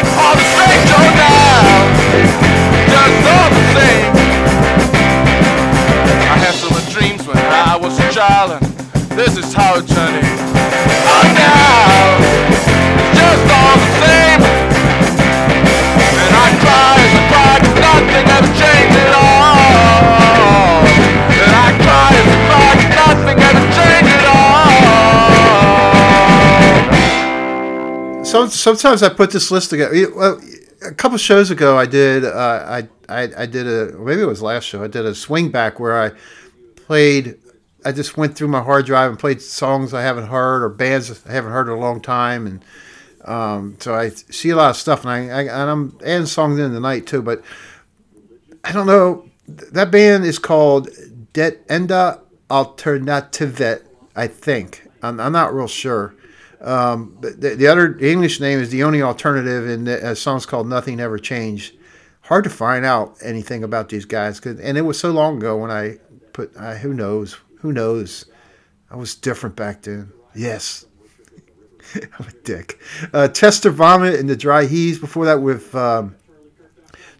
sometimes 28.64 29.02
I 29.02 29.10
put 29.10 29.30
this 29.30 29.50
list 29.50 29.70
together. 29.70 29.94
A 30.82 30.94
couple 30.94 31.18
shows 31.18 31.50
ago, 31.50 31.78
I 31.78 31.86
did. 31.86 32.24
Uh, 32.24 32.64
I, 32.66 32.88
I 33.08 33.42
I 33.42 33.46
did 33.46 33.66
a 33.66 33.96
maybe 33.98 34.22
it 34.22 34.26
was 34.26 34.42
last 34.42 34.64
show. 34.64 34.82
I 34.82 34.86
did 34.88 35.04
a 35.04 35.14
swing 35.14 35.50
back 35.50 35.78
where 35.78 36.00
I 36.00 36.12
played. 36.76 37.38
I 37.84 37.92
just 37.92 38.16
went 38.16 38.34
through 38.34 38.48
my 38.48 38.62
hard 38.62 38.86
drive 38.86 39.10
and 39.10 39.18
played 39.18 39.42
songs 39.42 39.92
I 39.92 40.02
haven't 40.02 40.28
heard 40.28 40.62
or 40.62 40.70
bands 40.70 41.22
I 41.26 41.32
haven't 41.32 41.52
heard 41.52 41.68
in 41.68 41.74
a 41.74 41.78
long 41.78 42.00
time, 42.00 42.46
and 42.46 42.64
um, 43.24 43.76
so 43.78 43.94
I 43.94 44.08
see 44.08 44.50
a 44.50 44.56
lot 44.56 44.70
of 44.70 44.76
stuff, 44.76 45.04
and 45.04 45.10
I, 45.10 45.18
I 45.28 45.42
and 45.42 45.70
I'm 45.70 45.98
adding 46.02 46.26
songs 46.26 46.58
in 46.58 46.72
tonight 46.72 47.06
too. 47.06 47.22
But 47.22 47.42
I 48.62 48.72
don't 48.72 48.86
know. 48.86 49.28
That 49.46 49.90
band 49.90 50.24
is 50.24 50.38
called 50.38 50.88
Det 51.34 51.68
Enda 51.68 52.20
Alternativet, 52.48 53.82
I 54.16 54.26
think. 54.26 54.88
I'm, 55.02 55.20
I'm 55.20 55.32
not 55.32 55.54
real 55.54 55.68
sure. 55.68 56.14
Um, 56.64 57.18
the, 57.20 57.54
the 57.54 57.66
other 57.66 57.92
the 57.92 58.10
English 58.10 58.40
name 58.40 58.58
is 58.58 58.70
the 58.70 58.84
only 58.84 59.02
alternative, 59.02 59.68
and 59.68 59.86
the 59.86 60.10
uh, 60.10 60.14
song's 60.14 60.46
called 60.46 60.66
"Nothing 60.66 60.98
Ever 60.98 61.18
Changed." 61.18 61.74
Hard 62.22 62.44
to 62.44 62.50
find 62.50 62.86
out 62.86 63.16
anything 63.22 63.62
about 63.62 63.90
these 63.90 64.06
guys, 64.06 64.40
and 64.40 64.78
it 64.78 64.82
was 64.82 64.98
so 64.98 65.10
long 65.10 65.36
ago 65.36 65.58
when 65.58 65.70
I 65.70 65.98
put. 66.32 66.56
Uh, 66.56 66.74
who 66.76 66.94
knows? 66.94 67.36
Who 67.58 67.70
knows? 67.70 68.24
I 68.90 68.96
was 68.96 69.14
different 69.14 69.56
back 69.56 69.82
then. 69.82 70.12
Yes, 70.34 70.86
I'm 71.94 72.26
a 72.26 72.32
dick. 72.44 72.80
Uh, 73.12 73.28
Tester 73.28 73.70
Vomit 73.70 74.18
and 74.18 74.28
the 74.28 74.36
Dry 74.36 74.64
Heaves. 74.64 74.98
Before 74.98 75.26
that, 75.26 75.42
with 75.42 75.74
um, 75.74 76.16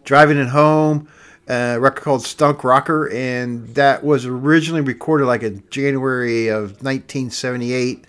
Driving 0.05 0.37
It 0.37 0.47
Home, 0.47 1.07
a 1.47 1.79
record 1.79 2.03
called 2.03 2.23
Stunk 2.23 2.63
Rocker, 2.63 3.11
and 3.11 3.67
that 3.75 4.03
was 4.03 4.25
originally 4.25 4.81
recorded 4.81 5.25
like 5.25 5.43
in 5.43 5.63
January 5.69 6.47
of 6.47 6.81
1978. 6.81 8.05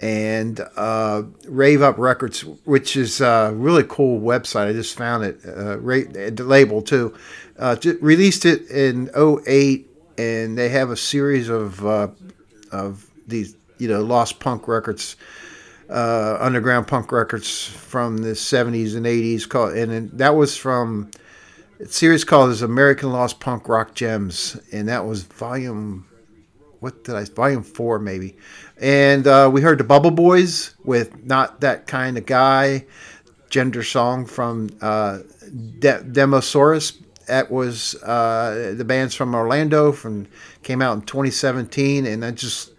And 0.00 0.60
uh, 0.76 1.24
Rave 1.46 1.82
Up 1.82 1.98
Records, 1.98 2.40
which 2.64 2.96
is 2.96 3.20
a 3.20 3.52
really 3.54 3.84
cool 3.86 4.20
website. 4.20 4.68
I 4.68 4.72
just 4.72 4.96
found 4.96 5.24
it, 5.24 5.40
uh, 5.44 5.76
the 5.76 6.44
label 6.44 6.80
too. 6.80 7.14
Uh, 7.58 7.76
released 8.00 8.46
it 8.46 8.70
in 8.70 9.10
08, 9.14 9.86
and 10.16 10.56
they 10.56 10.70
have 10.70 10.90
a 10.90 10.96
series 10.96 11.50
of 11.50 11.84
uh, 11.84 12.08
of 12.72 13.10
these, 13.26 13.54
you 13.78 13.88
know, 13.88 14.00
lost 14.00 14.40
punk 14.40 14.66
records 14.66 15.16
uh, 15.90 16.36
underground 16.40 16.86
punk 16.86 17.10
records 17.10 17.64
from 17.64 18.18
the 18.18 18.30
70s 18.30 18.96
and 18.96 19.06
80s 19.06 19.48
called 19.48 19.74
and 19.74 20.10
that 20.12 20.36
was 20.36 20.56
from 20.56 21.10
a 21.80 21.86
series 21.86 22.24
called 22.24 22.50
as 22.50 22.62
American 22.62 23.10
Lost 23.10 23.40
Punk 23.40 23.68
Rock 23.68 23.94
Gems 23.94 24.56
and 24.72 24.88
that 24.88 25.04
was 25.04 25.24
volume 25.24 26.06
what 26.80 27.04
did 27.04 27.14
I 27.14 27.24
volume 27.24 27.62
4 27.62 27.98
maybe 27.98 28.36
and 28.80 29.26
uh, 29.26 29.50
we 29.52 29.60
heard 29.60 29.78
the 29.78 29.84
Bubble 29.84 30.10
Boys 30.10 30.74
with 30.84 31.24
Not 31.24 31.60
That 31.60 31.86
Kind 31.86 32.18
of 32.18 32.26
Guy 32.26 32.86
gender 33.48 33.82
song 33.82 34.26
from 34.26 34.70
uh, 34.80 35.20
De- 35.78 36.02
Demosaurus 36.02 36.96
that 37.26 37.50
was 37.50 37.94
uh, 38.02 38.74
the 38.76 38.84
band's 38.84 39.14
from 39.14 39.34
Orlando 39.34 39.92
from 39.92 40.26
came 40.62 40.82
out 40.82 40.94
in 40.96 41.02
2017 41.02 42.06
and 42.06 42.24
I 42.24 42.32
just 42.32 42.72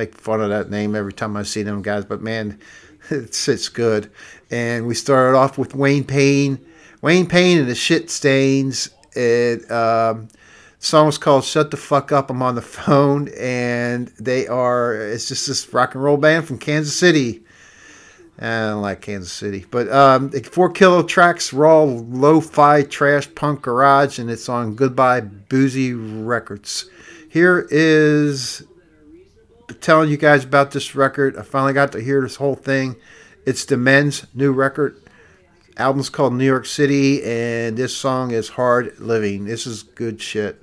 make 0.00 0.14
fun 0.14 0.40
of 0.40 0.48
that 0.48 0.70
name 0.70 0.96
every 0.96 1.12
time 1.12 1.36
I 1.36 1.42
see 1.42 1.62
them 1.62 1.82
guys, 1.82 2.04
but 2.04 2.22
man, 2.22 2.58
it's 3.10 3.48
it's 3.48 3.68
good. 3.68 4.10
And 4.50 4.86
we 4.86 4.94
started 4.94 5.36
off 5.36 5.58
with 5.58 5.74
Wayne 5.74 6.04
Payne, 6.04 6.58
Wayne 7.02 7.26
Payne 7.26 7.58
and 7.58 7.68
the 7.68 7.74
Shit 7.74 8.10
Stains. 8.10 8.90
It 9.12 9.70
um, 9.70 10.28
song 10.80 11.06
was 11.06 11.18
called 11.18 11.44
"Shut 11.44 11.70
the 11.70 11.76
Fuck 11.76 12.10
Up." 12.10 12.30
I'm 12.30 12.42
on 12.42 12.56
the 12.56 12.62
phone, 12.62 13.28
and 13.38 14.08
they 14.18 14.48
are 14.48 14.94
it's 14.94 15.28
just 15.28 15.46
this 15.46 15.72
rock 15.72 15.94
and 15.94 16.02
roll 16.02 16.16
band 16.16 16.46
from 16.46 16.58
Kansas 16.58 16.96
City. 16.96 17.44
I 18.40 18.70
don't 18.70 18.80
like 18.80 19.02
Kansas 19.02 19.30
City, 19.30 19.66
but 19.70 19.92
um, 19.92 20.30
four 20.30 20.70
kilo 20.70 21.02
tracks, 21.02 21.52
raw 21.52 21.82
lo-fi 21.82 22.82
trash 22.82 23.32
punk 23.34 23.60
garage, 23.62 24.18
and 24.18 24.30
it's 24.30 24.48
on 24.48 24.74
Goodbye 24.74 25.20
Boozy 25.20 25.92
Records. 25.92 26.88
Here 27.28 27.68
is 27.70 28.62
telling 29.82 30.10
you 30.10 30.16
guys 30.16 30.42
about 30.42 30.70
this 30.70 30.94
record. 30.94 31.36
I 31.36 31.42
finally 31.42 31.74
got 31.74 31.92
to 31.92 32.00
hear 32.00 32.22
this 32.22 32.36
whole 32.36 32.54
thing. 32.54 32.96
It's 33.44 33.66
the 33.66 33.76
men's 33.76 34.26
new 34.34 34.52
record. 34.52 34.96
Album's 35.76 36.08
called 36.08 36.32
New 36.32 36.46
York 36.46 36.66
City, 36.66 37.22
and 37.22 37.76
this 37.76 37.94
song 37.94 38.30
is 38.30 38.48
Hard 38.50 38.98
Living. 38.98 39.44
This 39.44 39.66
is 39.66 39.82
good 39.82 40.20
shit. 40.20 40.62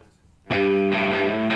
Hard 0.49 1.46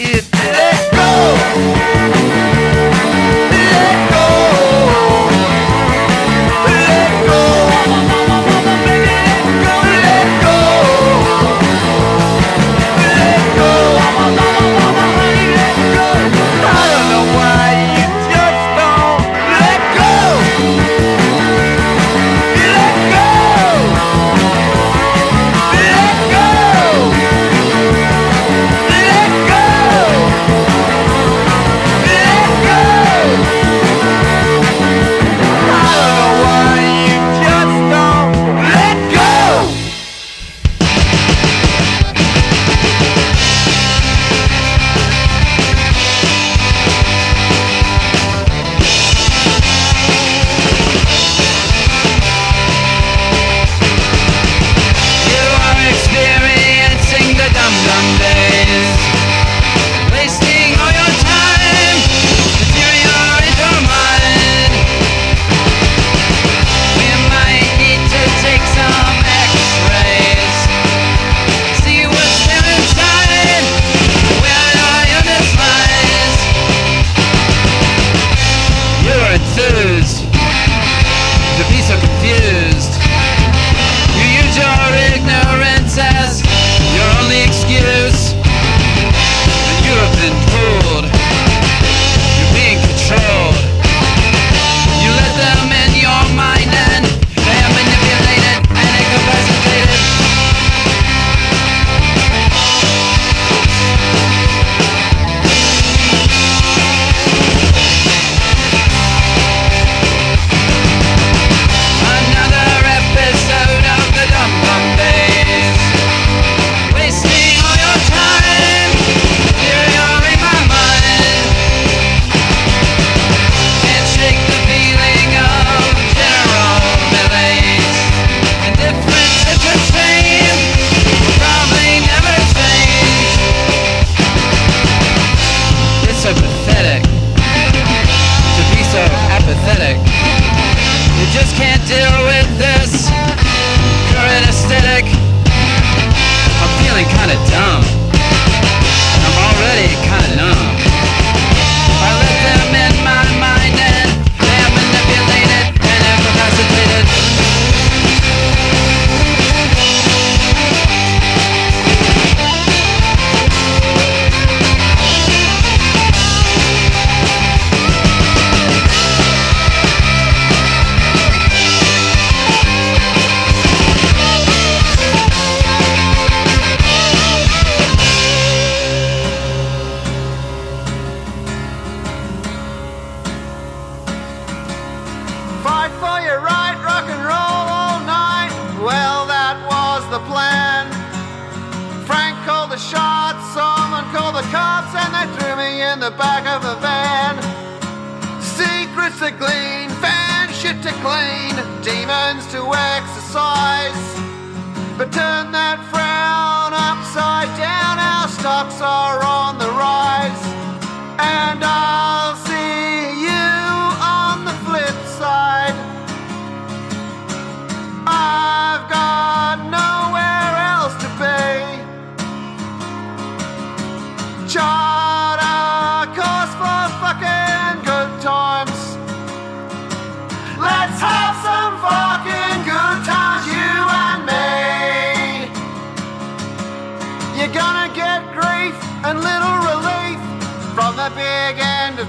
it. 0.00 0.27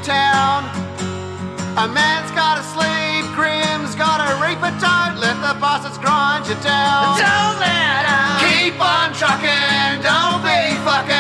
Town. 0.03 0.63
A 1.77 1.87
man's 1.87 2.31
gotta 2.31 2.63
sleep, 2.63 3.25
Grim's 3.35 3.95
gotta 3.95 4.35
reap, 4.43 4.59
but 4.59 4.75
don't 4.79 5.19
let 5.19 5.35
the 5.41 5.53
bastards 5.59 5.97
grind 5.97 6.47
you 6.47 6.55
down. 6.63 7.17
Don't 7.17 7.59
let 7.59 8.03
'em 8.07 8.39
keep 8.43 8.79
on 8.79 9.13
trucking, 9.13 10.01
don't 10.01 10.41
be 10.43 10.75
fucking 10.87 11.18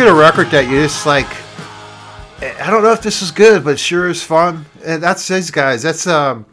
get 0.00 0.08
a 0.08 0.14
record 0.14 0.46
that 0.46 0.66
you 0.66 0.80
just 0.80 1.04
like? 1.04 1.26
I 2.40 2.70
don't 2.70 2.82
know 2.82 2.92
if 2.92 3.02
this 3.02 3.20
is 3.20 3.30
good, 3.30 3.62
but 3.62 3.78
sure 3.78 4.08
is 4.08 4.22
fun. 4.22 4.64
And 4.82 5.02
that's 5.02 5.28
these 5.28 5.50
guys. 5.50 5.82
That's 5.82 6.06
um, 6.06 6.46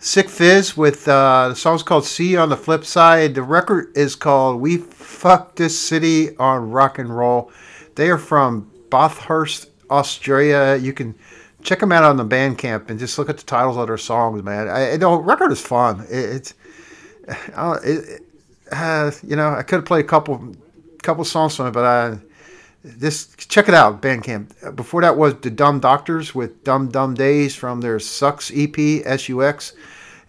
Sick 0.00 0.28
Fizz 0.28 0.76
with 0.76 1.06
uh, 1.06 1.50
the 1.50 1.54
song's 1.54 1.84
called 1.84 2.04
"See 2.04 2.36
on 2.36 2.48
the 2.48 2.56
Flip 2.56 2.84
Side." 2.84 3.36
The 3.36 3.42
record 3.44 3.96
is 3.96 4.16
called 4.16 4.60
"We 4.60 4.78
Fuck 4.78 5.54
This 5.54 5.78
City 5.78 6.36
on 6.38 6.72
Rock 6.72 6.98
and 6.98 7.16
Roll." 7.16 7.52
They 7.94 8.10
are 8.10 8.18
from 8.18 8.68
Bathurst, 8.90 9.70
Australia. 9.88 10.76
You 10.76 10.92
can 10.92 11.14
check 11.62 11.78
them 11.78 11.92
out 11.92 12.02
on 12.02 12.16
the 12.16 12.26
Bandcamp 12.26 12.90
and 12.90 12.98
just 12.98 13.16
look 13.16 13.30
at 13.30 13.38
the 13.38 13.44
titles 13.44 13.76
of 13.76 13.86
their 13.86 13.96
songs, 13.96 14.42
man. 14.42 14.68
I, 14.68 14.96
the 14.96 15.08
record 15.08 15.52
is 15.52 15.60
fun. 15.60 16.00
It, 16.10 16.16
it's, 16.18 16.54
it, 17.28 18.22
uh, 18.72 19.12
you 19.22 19.36
know, 19.36 19.50
I 19.50 19.62
could 19.62 19.76
have 19.76 19.84
played 19.84 20.04
a 20.04 20.08
couple, 20.08 20.56
couple 21.04 21.24
songs 21.24 21.54
from 21.54 21.68
it, 21.68 21.70
but 21.70 21.84
I 21.84 22.18
this 22.84 23.34
check 23.36 23.68
it 23.68 23.74
out 23.74 24.02
bandcamp 24.02 24.74
before 24.74 25.02
that 25.02 25.16
was 25.16 25.34
the 25.36 25.50
dumb 25.50 25.78
doctors 25.78 26.34
with 26.34 26.64
dumb 26.64 26.88
dumb 26.88 27.14
days 27.14 27.54
from 27.54 27.80
their 27.80 27.98
sucks 27.98 28.50
ep 28.54 28.76
sux 29.18 29.72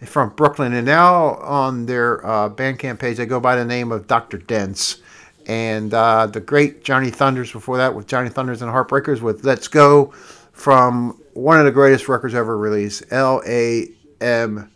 from 0.04 0.28
brooklyn 0.30 0.72
and 0.72 0.86
now 0.86 1.34
on 1.36 1.86
their 1.86 2.24
uh, 2.26 2.48
bandcamp 2.48 2.98
page 2.98 3.16
they 3.16 3.26
go 3.26 3.40
by 3.40 3.56
the 3.56 3.64
name 3.64 3.90
of 3.90 4.06
dr 4.06 4.36
dense 4.38 5.00
and 5.46 5.92
uh, 5.92 6.26
the 6.26 6.40
great 6.40 6.84
johnny 6.84 7.10
thunders 7.10 7.50
before 7.50 7.76
that 7.76 7.94
with 7.94 8.06
johnny 8.06 8.28
thunders 8.28 8.62
and 8.62 8.70
heartbreakers 8.70 9.20
with 9.20 9.44
let's 9.44 9.66
go 9.66 10.06
from 10.52 11.20
one 11.32 11.58
of 11.58 11.64
the 11.64 11.72
greatest 11.72 12.08
records 12.08 12.34
ever 12.34 12.56
released 12.56 13.02
l-a-m 13.10 14.70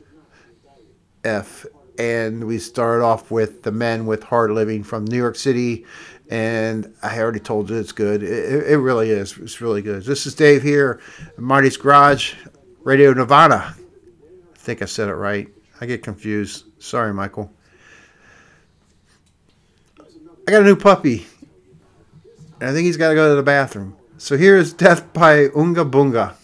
F. 1.24 1.66
And 1.98 2.44
we 2.44 2.59
started 2.59 3.05
off 3.05 3.30
with 3.30 3.62
The 3.62 3.72
Men 3.72 4.06
with 4.06 4.22
Hard 4.22 4.52
Living 4.52 4.84
from 4.84 5.05
New 5.05 5.16
York 5.16 5.36
City. 5.36 5.84
And 6.30 6.94
I 7.02 7.18
already 7.20 7.40
told 7.40 7.70
you 7.70 7.76
it's 7.76 7.92
good. 7.92 8.22
It, 8.22 8.70
it- 8.72 8.78
really 8.78 9.10
is. 9.10 9.36
It's 9.38 9.60
really 9.60 9.80
good. 9.82 10.05
This 10.05 10.26
is 10.26 10.34
Dave 10.34 10.62
here, 10.62 11.00
Marty's 11.38 11.76
Garage, 11.78 12.34
Radio 12.82 13.12
Nirvana. 13.14 13.74
I 13.74 14.56
think 14.56 14.82
I 14.82 14.84
said 14.84 15.09
it 15.09 15.14
right. 15.14 15.48
I 15.80 15.86
get 15.86 16.02
confused. 16.02 16.64
Sorry, 16.82 17.14
Michael. 17.14 17.50
I 20.46 20.50
got 20.50 20.62
a 20.62 20.64
new 20.64 20.76
puppy. 20.76 21.26
And 22.60 22.70
I 22.70 22.72
think 22.72 22.86
he's 22.86 22.96
got 22.96 23.10
to 23.10 23.14
go 23.14 23.30
to 23.30 23.34
the 23.36 23.42
bathroom. 23.42 23.96
So 24.18 24.36
here's 24.36 24.72
Death 24.72 25.12
by 25.12 25.46
Unga 25.55 25.84
Bunga. 25.84 26.34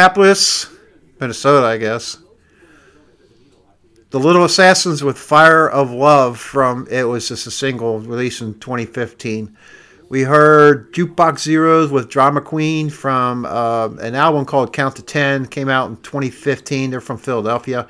Minneapolis, 0.00 0.66
Minnesota, 1.20 1.66
I 1.66 1.76
guess. 1.76 2.16
The 4.08 4.18
Little 4.18 4.46
Assassins 4.46 5.04
with 5.04 5.18
Fire 5.18 5.68
of 5.68 5.90
Love 5.90 6.38
from 6.38 6.86
it 6.90 7.02
was 7.02 7.28
just 7.28 7.46
a 7.46 7.50
single 7.50 8.00
released 8.00 8.40
in 8.40 8.58
2015. 8.60 9.54
We 10.08 10.22
heard 10.22 10.94
Jukebox 10.94 11.40
Zeros 11.40 11.90
with 11.90 12.08
Drama 12.08 12.40
Queen 12.40 12.88
from 12.88 13.44
uh, 13.44 13.90
an 14.00 14.14
album 14.14 14.46
called 14.46 14.72
Count 14.72 14.96
to 14.96 15.02
Ten, 15.02 15.44
came 15.44 15.68
out 15.68 15.90
in 15.90 15.98
2015. 15.98 16.92
They're 16.92 17.02
from 17.02 17.18
Philadelphia. 17.18 17.86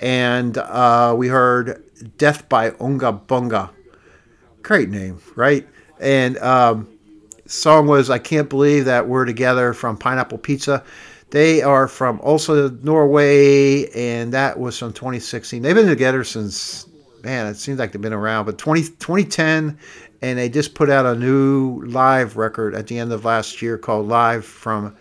And 0.00 0.58
uh, 0.58 1.14
we 1.16 1.28
heard 1.28 1.84
Death 2.18 2.48
by 2.48 2.72
Unga 2.80 3.12
Bunga. 3.12 3.70
Great 4.62 4.88
name, 4.88 5.20
right? 5.36 5.68
And 6.00 6.38
um, 6.38 6.88
song 7.46 7.86
was 7.86 8.10
I 8.10 8.18
Can't 8.18 8.48
Believe 8.48 8.86
That 8.86 9.06
We're 9.06 9.26
Together 9.26 9.72
from 9.72 9.96
Pineapple 9.96 10.38
Pizza. 10.38 10.82
They 11.32 11.62
are 11.62 11.88
from 11.88 12.20
also 12.20 12.68
Norway, 12.68 13.90
and 13.92 14.34
that 14.34 14.60
was 14.60 14.78
from 14.78 14.92
2016. 14.92 15.62
They've 15.62 15.74
been 15.74 15.86
together 15.88 16.24
since, 16.24 16.86
man, 17.24 17.46
it 17.46 17.56
seems 17.56 17.78
like 17.78 17.90
they've 17.92 18.02
been 18.02 18.12
around, 18.12 18.44
but 18.44 18.58
20, 18.58 18.82
2010, 18.82 19.78
and 20.20 20.38
they 20.38 20.50
just 20.50 20.74
put 20.74 20.90
out 20.90 21.06
a 21.06 21.14
new 21.14 21.82
live 21.86 22.36
record 22.36 22.74
at 22.74 22.86
the 22.86 22.98
end 22.98 23.12
of 23.12 23.24
last 23.24 23.62
year 23.62 23.78
called 23.78 24.08
Live 24.08 24.44
from 24.44 24.94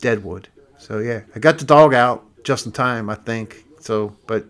Deadwood. 0.00 0.48
So, 0.78 0.98
yeah, 0.98 1.20
I 1.36 1.38
got 1.38 1.58
the 1.58 1.64
dog 1.64 1.94
out 1.94 2.24
just 2.42 2.66
in 2.66 2.72
time, 2.72 3.08
I 3.08 3.14
think. 3.14 3.64
So, 3.78 4.16
but 4.26 4.46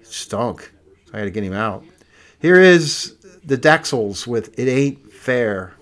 stunk. 0.00 0.72
I 1.12 1.18
had 1.18 1.24
to 1.24 1.30
get 1.30 1.44
him 1.44 1.52
out. 1.52 1.84
Here 2.40 2.58
is 2.58 3.14
the 3.44 3.58
Daxels 3.58 4.26
with 4.26 4.58
It 4.58 4.68
Ain't 4.68 5.12
Fair. 5.12 5.74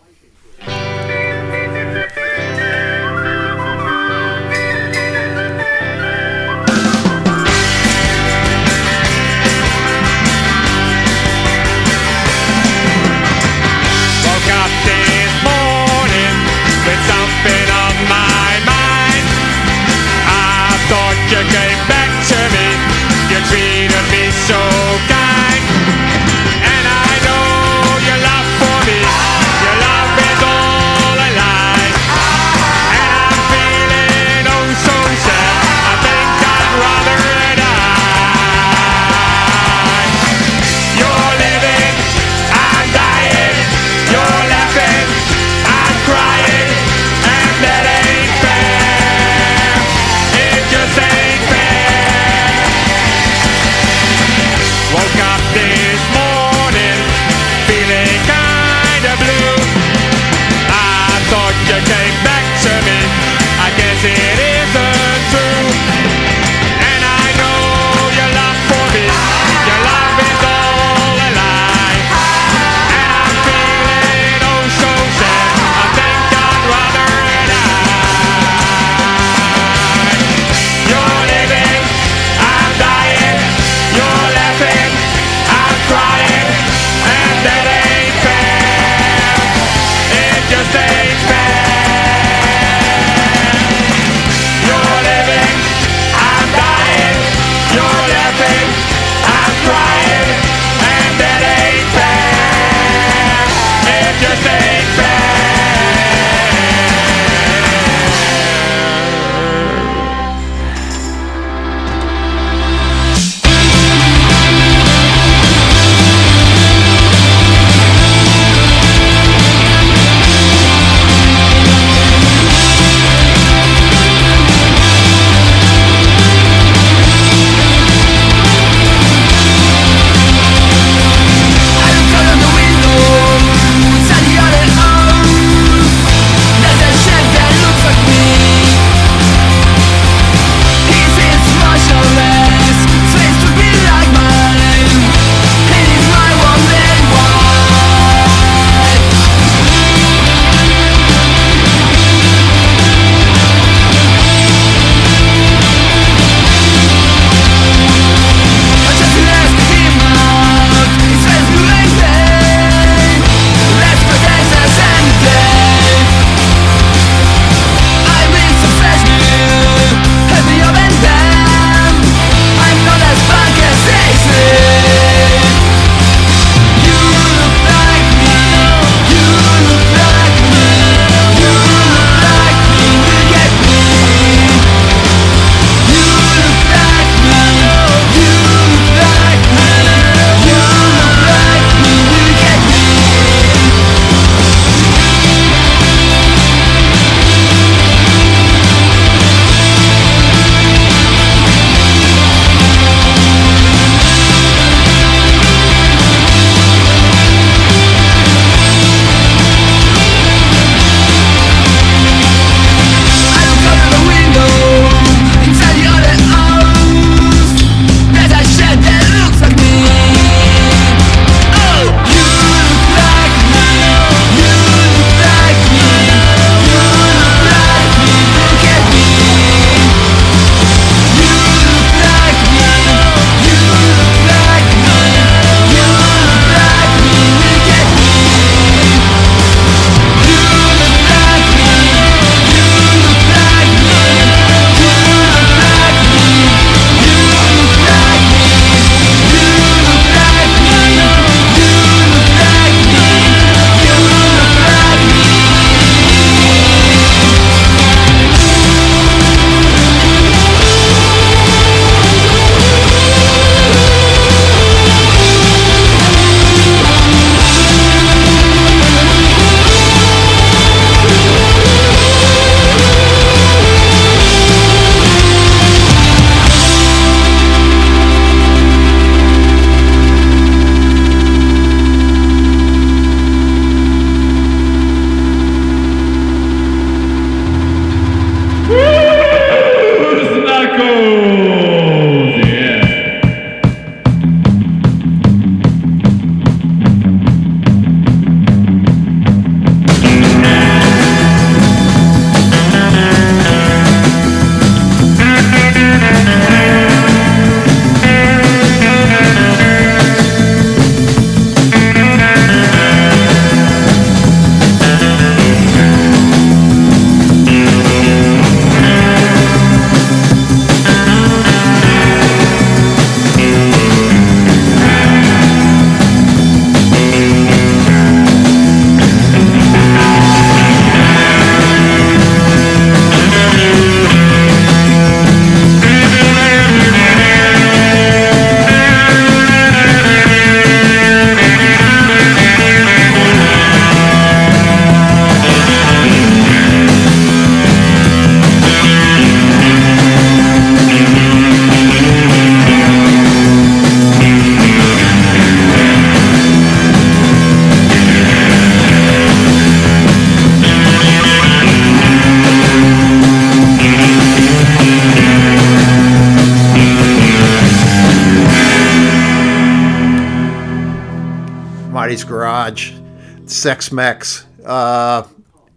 Sex 373.86 373.92
Mex. 373.92 374.46
Uh, 374.64 375.22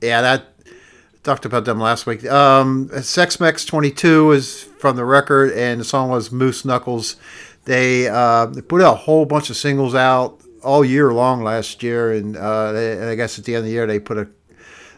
yeah, 0.01 0.21
that 0.21 0.45
talked 1.21 1.45
about 1.45 1.65
them 1.65 1.79
last 1.79 2.07
week. 2.07 2.25
Um, 2.25 2.89
Sex 3.03 3.39
Mex 3.39 3.63
22 3.65 4.31
is 4.31 4.63
from 4.79 4.95
the 4.95 5.05
record, 5.05 5.51
and 5.51 5.79
the 5.79 5.85
song 5.85 6.09
was 6.09 6.31
Moose 6.31 6.65
Knuckles. 6.65 7.17
They, 7.65 8.07
uh, 8.07 8.47
they 8.47 8.61
put 8.61 8.81
a 8.81 8.89
whole 8.89 9.25
bunch 9.25 9.51
of 9.51 9.57
singles 9.57 9.93
out 9.93 10.41
all 10.63 10.83
year 10.83 11.13
long 11.13 11.43
last 11.43 11.83
year, 11.83 12.13
and, 12.13 12.35
uh, 12.35 12.71
they, 12.71 12.93
and 12.93 13.03
I 13.03 13.13
guess 13.13 13.37
at 13.37 13.45
the 13.45 13.53
end 13.53 13.59
of 13.59 13.65
the 13.65 13.71
year 13.73 13.85
they 13.85 13.99
put 13.99 14.17
a 14.17 14.27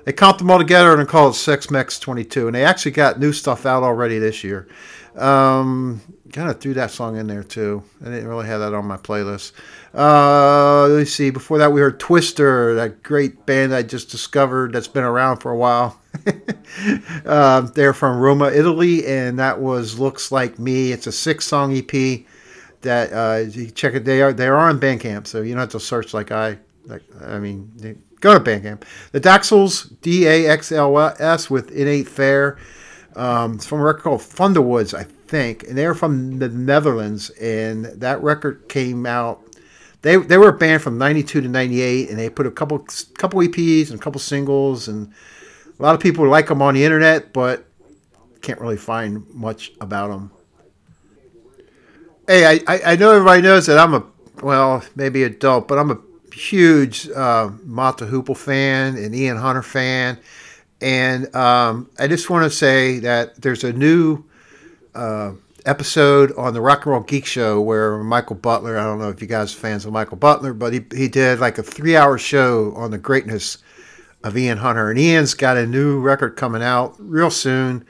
they 0.06 0.14
comped 0.14 0.40
them 0.40 0.50
all 0.50 0.58
together 0.58 0.98
and 0.98 1.08
called 1.08 1.36
it 1.36 1.38
Sex 1.38 1.70
Mex 1.70 2.00
22, 2.00 2.48
and 2.48 2.56
they 2.56 2.64
actually 2.64 2.92
got 2.92 3.20
new 3.20 3.34
stuff 3.34 3.66
out 3.66 3.84
already 3.84 4.18
this 4.20 4.44
year. 4.44 4.68
Um, 5.16 6.02
kind 6.32 6.50
of 6.50 6.60
threw 6.60 6.74
that 6.76 6.92
song 6.92 7.18
in 7.18 7.28
there 7.28 7.44
too. 7.44 7.84
I 8.02 8.06
didn't 8.06 8.28
really 8.28 8.48
have 8.48 8.60
that 8.62 8.74
on 8.74 8.86
my 8.86 8.98
playlist. 8.98 9.52
Uh, 9.94 10.88
let's 10.88 11.12
see. 11.12 11.30
Before 11.30 11.58
that, 11.58 11.72
we 11.72 11.82
heard 11.82 12.00
Twister, 12.00 12.76
that 12.76 13.04
great 13.04 13.46
band 13.46 13.74
I 13.74 13.84
just 13.84 14.10
discovered 14.10 14.74
that's 14.74 14.88
been 14.88 15.04
around 15.04 15.38
for 15.38 15.52
a 15.52 15.58
while. 15.58 16.00
uh, 17.26 17.62
they're 17.76 17.94
from 17.94 18.20
Roma, 18.20 18.52
Italy, 18.52 19.06
and 19.06 19.40
that 19.40 19.60
was 19.60 20.00
"Looks 20.00 20.32
Like 20.32 20.58
Me." 20.60 20.92
It's 20.92 21.08
a 21.08 21.12
six-song 21.12 21.76
EP. 21.76 22.26
That 22.82 23.14
uh, 23.14 23.50
you 23.50 23.70
check 23.70 23.94
it. 23.94 24.06
They 24.06 24.22
are 24.22 24.34
they 24.34 24.48
are 24.48 24.58
on 24.58 24.80
Bandcamp, 24.80 25.28
so 25.28 25.42
you 25.42 25.54
don't 25.54 25.60
have 25.62 25.70
to 25.70 25.80
search 25.80 26.14
like 26.14 26.32
I 26.32 26.58
like. 26.86 27.04
I 27.24 27.40
mean, 27.40 27.72
they- 27.76 27.96
go 28.22 28.38
to 28.38 28.40
Bandcamp. 28.40 28.84
The 29.12 29.20
Daxels, 29.22 29.94
D 30.02 30.26
A 30.28 30.48
X 30.48 30.72
L 30.72 30.98
S 30.98 31.50
with 31.50 31.72
Innate 31.72 32.08
Fair." 32.08 32.58
Um, 33.16 33.56
it's 33.56 33.66
from 33.66 33.82
a 33.82 33.84
record 33.84 34.04
called 34.04 34.22
Thunderwoods, 34.22 34.98
I 34.98 35.06
think, 35.32 35.64
and 35.64 35.78
they're 35.78 35.96
from 35.96 36.38
the 36.38 36.50
Netherlands. 36.50 37.30
And 37.32 37.86
that 37.86 38.22
record 38.22 38.68
came 38.70 39.06
out. 39.06 39.42
They 40.04 40.18
they 40.18 40.38
were 40.38 40.50
a 40.50 40.58
band 40.58 40.84
from 40.84 40.98
'92 40.98 41.42
to 41.42 41.48
'98, 41.48 42.10
and 42.10 42.20
they 42.20 42.30
put 42.30 42.46
a 42.46 42.52
couple 42.52 42.86
couple 43.18 43.40
EPs 43.40 43.90
and 43.90 44.00
a 44.00 44.04
couple 44.04 44.20
singles, 44.20 44.88
and 44.88 45.12
a 45.80 45.82
lot 45.82 45.96
of 45.96 46.02
people 46.02 46.28
like 46.28 46.48
them 46.48 46.62
on 46.62 46.76
the 46.76 46.84
internet, 46.84 47.34
but 47.34 47.66
can't 48.42 48.60
really 48.60 48.78
find 48.78 49.28
much 49.34 49.72
about 49.82 50.10
them. 50.10 50.32
Hey, 52.28 52.46
I, 52.46 52.60
I, 52.68 52.82
I 52.86 52.96
know 52.96 53.12
everybody 53.12 53.42
knows 53.42 53.68
that 53.68 53.78
I'm 53.78 53.94
a 53.94 54.06
well, 54.42 54.84
maybe 54.96 55.24
adult, 55.24 55.68
but 55.68 55.78
I'm 55.78 55.92
a 55.92 55.98
huge 56.34 57.10
uh, 57.10 57.52
Mott 57.64 57.98
the 57.98 58.06
Hoople 58.06 58.38
fan 58.38 58.98
and 58.98 59.16
Ian 59.16 59.38
Hunter 59.38 59.62
fan. 59.62 60.20
And 60.82 61.34
um, 61.36 61.90
I 62.00 62.08
just 62.08 62.30
want 62.30 62.44
to 62.44 62.50
say 62.50 63.00
that 63.00 63.42
there's 63.42 63.64
a 63.64 63.72
new 63.72 64.24
uh, 64.96 65.34
episode 65.66 66.34
on 66.38 66.54
the 66.54 66.62
Rock 66.62 66.86
and 66.86 66.94
Roll 66.94 67.02
Geek 67.02 67.26
Show 67.26 67.62
where 67.62 67.98
Michael 67.98 68.36
Butler, 68.36 68.78
I 68.78 68.84
don't 68.84 69.00
know 69.00 69.10
if 69.10 69.22
you 69.22 69.28
guys 69.28 69.54
are 69.54 69.58
fans 69.58 69.86
of 69.86 69.94
Michael 69.94 70.18
Butler, 70.18 70.54
but 70.54 70.74
he, 70.74 70.82
he 70.94 71.08
did 71.08 71.40
like 71.40 71.58
a 71.58 71.64
three 71.64 71.96
hour 71.96 72.18
show 72.18 72.74
on 72.76 72.92
the 72.92 72.98
greatness 72.98 73.58
of 74.24 74.38
Ian 74.38 74.58
Hunter. 74.60 74.90
And 74.90 75.00
Ian's 75.00 75.34
got 75.34 75.58
a 75.58 75.66
new 75.66 76.00
record 76.00 76.36
coming 76.36 76.64
out 76.64 76.96
real 77.00 77.32
soon. 77.32 77.86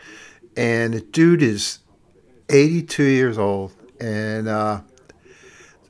And 0.57 0.93
the 0.93 1.01
dude 1.01 1.41
is 1.41 1.79
82 2.49 3.03
years 3.03 3.37
old. 3.37 3.73
And 3.99 4.47
uh, 4.47 4.81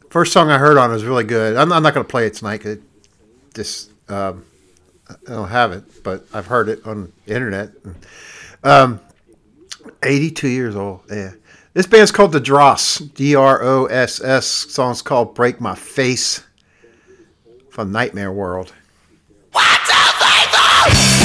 first 0.09 0.33
song 0.33 0.49
I 0.49 0.57
heard 0.57 0.77
on 0.77 0.89
it 0.91 0.93
was 0.93 1.05
really 1.05 1.23
good. 1.23 1.55
I'm, 1.57 1.71
I'm 1.71 1.83
not 1.83 1.93
going 1.93 2.05
to 2.05 2.09
play 2.09 2.27
it 2.27 2.33
tonight 2.33 2.59
'cause 2.59 2.73
it 2.73 2.81
just 3.53 3.91
um, 4.09 4.45
I 5.09 5.31
don't 5.33 5.49
have 5.49 5.71
it, 5.71 6.03
but 6.03 6.25
I've 6.33 6.47
heard 6.47 6.69
it 6.69 6.85
on 6.85 7.11
the 7.25 7.33
internet. 7.33 7.71
Um, 8.63 8.99
82 10.03 10.47
years 10.47 10.75
old. 10.75 11.01
Yeah. 11.09 11.31
This 11.73 11.87
band's 11.87 12.11
called 12.11 12.33
The 12.33 12.41
Dross. 12.41 12.99
D 12.99 13.35
R 13.35 13.61
O 13.63 13.85
S 13.85 14.21
S. 14.21 14.45
Song's 14.45 15.01
called 15.01 15.35
Break 15.35 15.61
My 15.61 15.75
Face 15.75 16.43
from 17.69 17.91
Nightmare 17.91 18.31
World. 18.31 18.73
I 19.55 21.20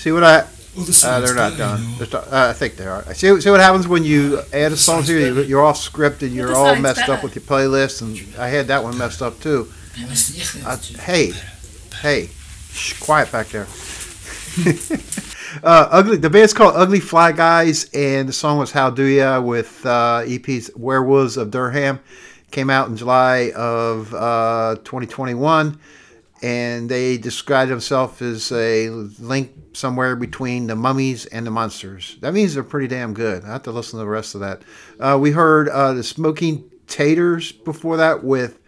See 0.00 0.12
what 0.12 0.24
I? 0.24 0.46
Well, 0.74 0.86
the 0.86 1.02
Uh, 1.06 1.20
they're 1.20 1.34
not 1.34 1.58
done, 1.58 1.82
done. 1.82 1.94
They're 1.98 2.06
sto- 2.06 2.24
uh, 2.32 2.46
I 2.48 2.52
think 2.54 2.76
they 2.76 2.86
are. 2.86 3.04
See, 3.12 3.38
see 3.38 3.50
what 3.50 3.60
happens 3.60 3.86
when 3.86 4.02
you 4.02 4.40
add 4.50 4.72
a 4.72 4.76
song 4.76 5.02
to 5.02 5.12
you. 5.12 5.42
You're 5.42 5.60
all 5.60 5.74
scripted. 5.74 6.22
And 6.22 6.32
you're 6.34 6.54
all 6.54 6.68
song's 6.68 6.80
messed 6.80 7.10
up 7.10 7.22
with 7.22 7.34
your 7.34 7.42
playlist, 7.42 8.00
and 8.00 8.18
I 8.38 8.48
had 8.48 8.68
that 8.68 8.82
one 8.82 8.96
messed 8.96 9.20
up 9.20 9.38
too. 9.40 9.70
Uh, 10.64 10.78
hey, 11.00 11.34
hey, 12.00 12.30
shh, 12.72 12.98
quiet 12.98 13.30
back 13.30 13.48
there. 13.48 13.66
uh, 15.62 15.88
ugly. 15.90 16.16
The 16.16 16.30
band's 16.30 16.54
called 16.54 16.76
Ugly 16.76 17.00
Fly 17.00 17.32
Guys, 17.32 17.90
and 17.92 18.26
the 18.26 18.32
song 18.32 18.56
was 18.56 18.70
"How 18.70 18.88
Do 18.88 19.04
Ya" 19.04 19.38
with 19.38 19.84
uh, 19.84 20.22
EP's 20.26 20.70
"Werewolves 20.76 21.36
of 21.36 21.50
Durham." 21.50 22.00
Came 22.52 22.70
out 22.70 22.88
in 22.88 22.96
July 22.96 23.52
of 23.54 24.14
uh, 24.14 24.76
2021, 24.82 25.78
and 26.42 26.88
they 26.88 27.18
described 27.18 27.70
themselves 27.70 28.20
as 28.22 28.50
a 28.52 28.88
link 28.88 29.52
somewhere 29.72 30.16
between 30.16 30.66
the 30.66 30.76
mummies 30.76 31.26
and 31.26 31.46
the 31.46 31.50
monsters. 31.50 32.16
That 32.20 32.32
means 32.32 32.54
they're 32.54 32.62
pretty 32.62 32.88
damn 32.88 33.14
good. 33.14 33.44
I 33.44 33.48
have 33.48 33.62
to 33.64 33.72
listen 33.72 33.98
to 33.98 34.04
the 34.04 34.10
rest 34.10 34.34
of 34.34 34.40
that. 34.40 34.62
Uh, 34.98 35.18
we 35.20 35.32
heard 35.32 35.68
uh, 35.68 35.92
the 35.92 36.02
Smoking 36.02 36.70
Taters 36.86 37.52
before 37.52 37.96
that 37.98 38.24
with 38.24 38.58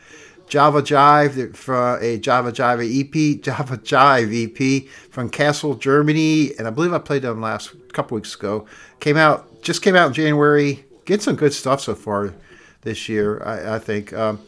Java 0.47 0.82
Jive 0.82 1.57
from 1.57 1.99
a 2.03 2.19
Java 2.19 2.53
Jive 2.53 2.85
EP, 2.85 3.40
Java 3.43 3.78
Jive 3.78 4.85
EP 4.85 4.89
from 5.11 5.31
Kassel, 5.31 5.78
Germany, 5.78 6.55
and 6.59 6.69
I 6.69 6.70
believe 6.70 6.93
I 6.93 6.99
played 6.99 7.23
them 7.23 7.40
last 7.40 7.74
couple 7.93 8.16
weeks 8.16 8.35
ago. 8.35 8.66
Came 9.01 9.16
out 9.16 9.62
just 9.62 9.81
came 9.81 9.97
out 9.97 10.09
in 10.09 10.12
January. 10.12 10.85
Get 11.05 11.23
some 11.23 11.36
good 11.36 11.53
stuff 11.55 11.81
so 11.81 11.94
far 11.94 12.35
this 12.82 13.09
year, 13.09 13.43
I, 13.44 13.77
I 13.77 13.78
think. 13.78 14.12
Um, 14.12 14.40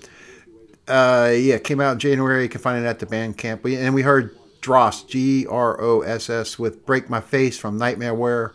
uh, 0.89 1.33
yeah, 1.35 1.59
came 1.59 1.81
out 1.81 1.93
in 1.93 1.99
January. 1.99 2.43
You 2.45 2.49
can 2.49 2.61
find 2.61 2.85
it 2.85 2.87
at 2.87 2.99
the 2.99 3.07
Bandcamp. 3.07 3.63
We, 3.63 3.77
and 3.77 3.95
we 3.95 4.03
heard 4.03 4.37
Dross, 4.61 5.03
G 5.05 5.47
R 5.47 5.81
O 5.81 6.01
S 6.03 6.29
S, 6.29 6.59
with 6.59 6.85
Break 6.87 7.09
My 7.09 7.21
Face 7.21 7.59
from 7.59 7.79
Nightmare 7.79 8.15
Wear. 8.15 8.55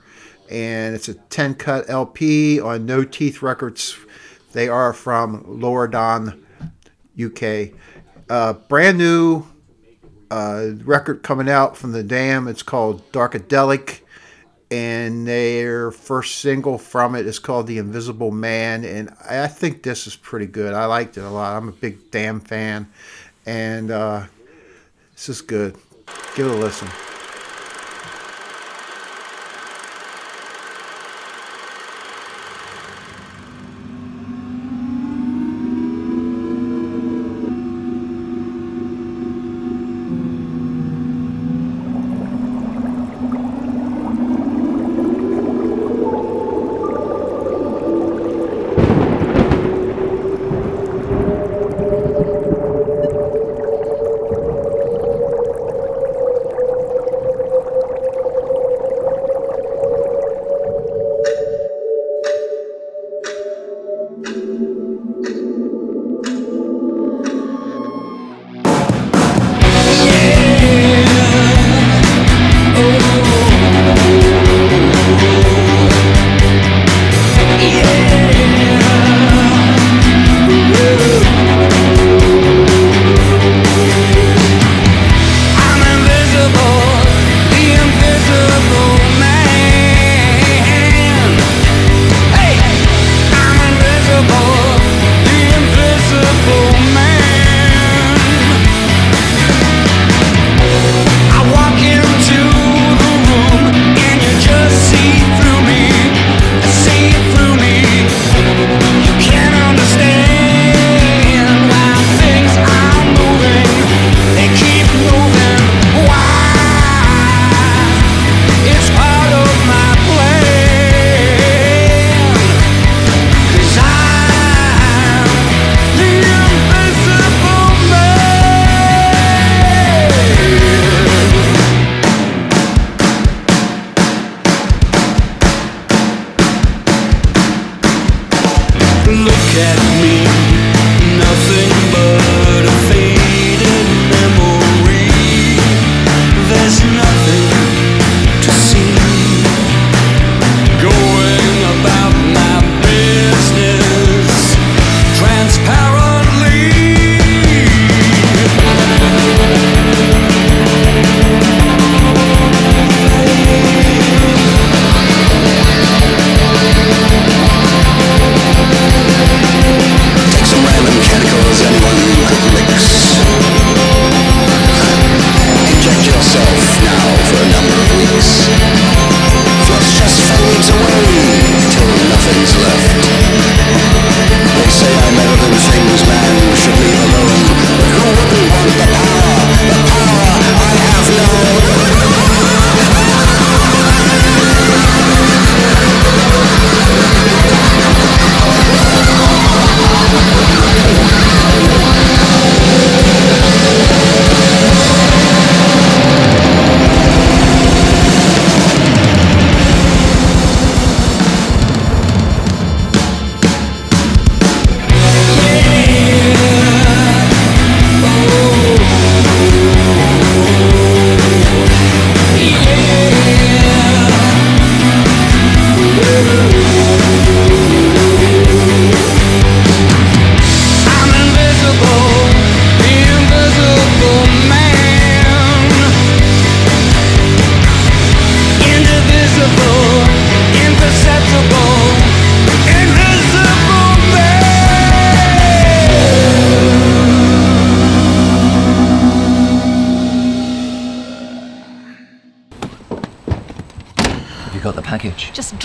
And 0.50 0.96
it's 0.96 1.08
a 1.08 1.14
10 1.14 1.56
cut 1.56 1.90
LP 1.90 2.60
on 2.60 2.86
No 2.86 3.04
Teeth 3.04 3.42
Records. 3.42 3.98
They 4.54 4.68
are 4.68 4.94
from 4.94 5.44
Lower 5.48 5.88
Don, 5.88 6.44
UK. 7.22 7.70
Uh, 8.30 8.54
brand 8.54 8.98
new 8.98 9.46
uh, 10.32 10.70
record 10.84 11.22
coming 11.24 11.50
out 11.50 11.78
from 11.78 11.92
the 11.92 12.04
Damned. 12.04 12.50
It's 12.50 12.64
called 12.64 13.12
Darkadelic. 13.12 14.02
And 14.72 15.28
their 15.28 15.90
first 15.90 16.38
single 16.38 16.78
from 16.78 17.16
it 17.16 17.26
is 17.26 17.40
called 17.40 17.66
The 17.66 17.80
Invisible 17.80 18.32
Man. 18.32 18.86
And 18.86 19.10
I 19.28 19.48
think 19.48 19.82
this 19.82 20.06
is 20.06 20.16
pretty 20.16 20.46
good. 20.46 20.74
I 20.74 20.86
liked 20.86 21.18
it 21.18 21.24
a 21.24 21.30
lot. 21.30 21.56
I'm 21.56 21.70
a 21.70 21.72
big 21.72 22.12
Damned 22.12 22.48
fan. 22.48 22.92
And 23.46 23.90
uh, 23.90 24.26
this 25.14 25.30
is 25.30 25.42
good. 25.42 25.76
Give 26.36 26.46
it 26.46 26.52
a 26.52 26.56
listen. 26.56 26.88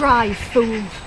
Just 0.04 0.38
fool. 0.52 1.03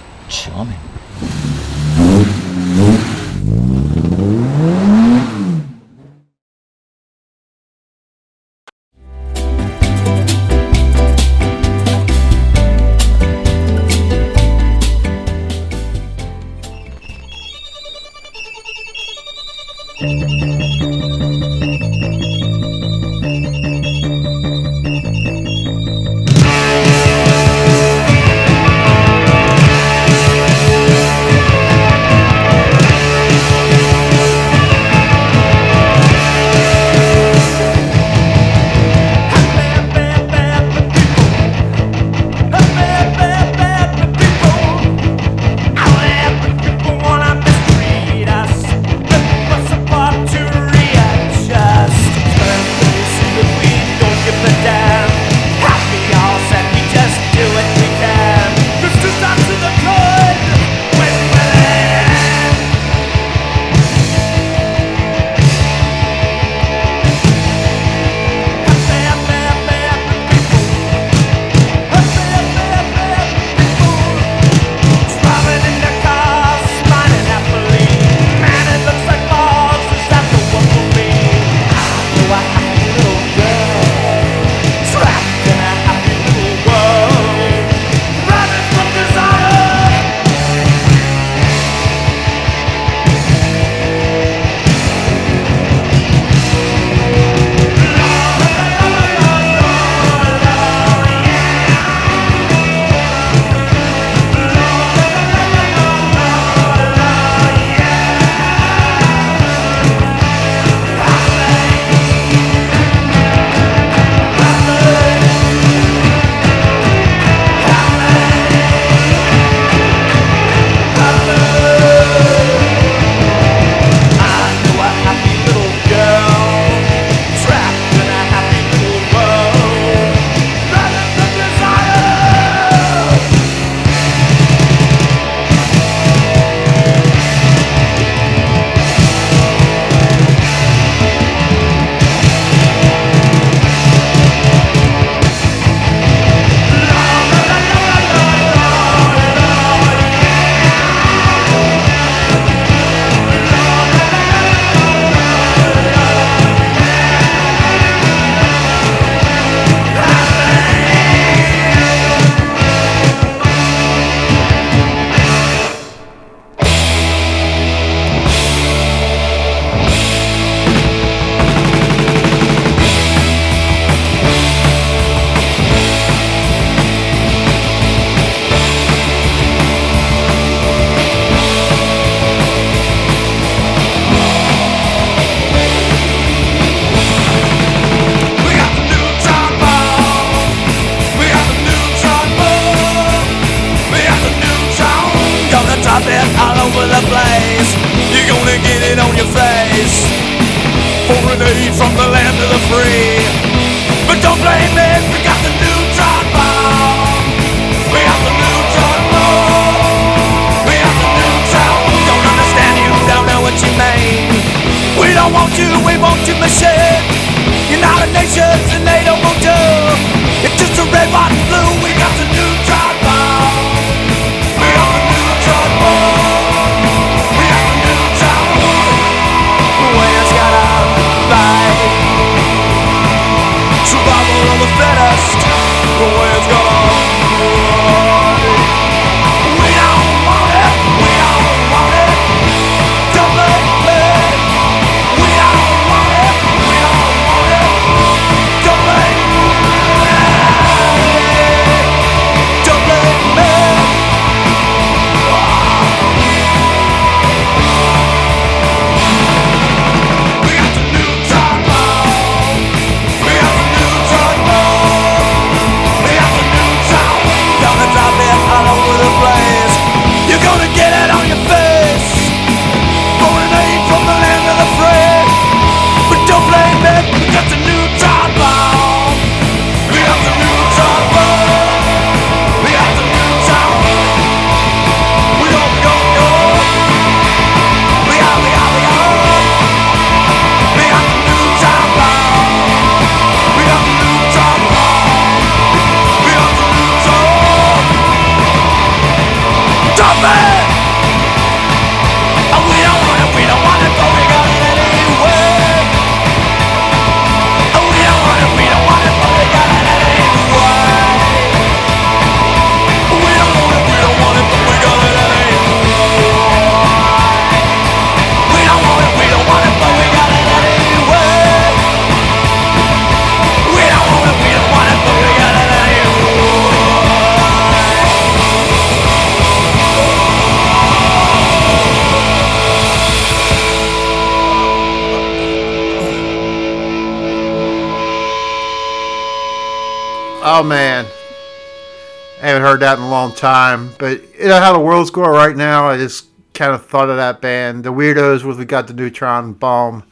Time. 343.37 343.91
But 343.97 344.21
you 344.37 344.47
know 344.47 344.59
how 344.59 344.73
the 344.73 344.79
world's 344.79 345.11
going 345.11 345.29
right 345.29 345.55
now. 345.55 345.87
I 345.87 345.97
just 345.97 346.27
kind 346.53 346.73
of 346.73 346.85
thought 346.85 347.09
of 347.09 347.17
that 347.17 347.39
band, 347.39 347.83
the 347.83 347.93
Weirdos, 347.93 348.43
with 348.43 348.57
we 348.57 348.65
got 348.65 348.87
the 348.87 348.93
Neutron 348.93 349.53
Bomb. 349.53 350.03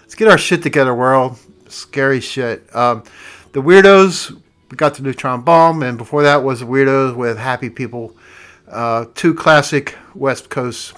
Let's 0.00 0.14
get 0.14 0.28
our 0.28 0.38
shit 0.38 0.62
together, 0.62 0.94
world. 0.94 1.38
Scary 1.68 2.20
shit. 2.20 2.74
Um, 2.74 3.02
the 3.52 3.60
Weirdos, 3.60 4.30
we 4.70 4.76
got 4.76 4.94
the 4.94 5.02
Neutron 5.02 5.42
Bomb, 5.42 5.82
and 5.82 5.98
before 5.98 6.22
that 6.22 6.42
was 6.42 6.60
the 6.60 6.66
Weirdos 6.66 7.14
with 7.14 7.36
Happy 7.36 7.68
People. 7.68 8.16
Uh, 8.66 9.06
two 9.14 9.34
classic 9.34 9.96
West 10.14 10.48
Coast 10.48 10.94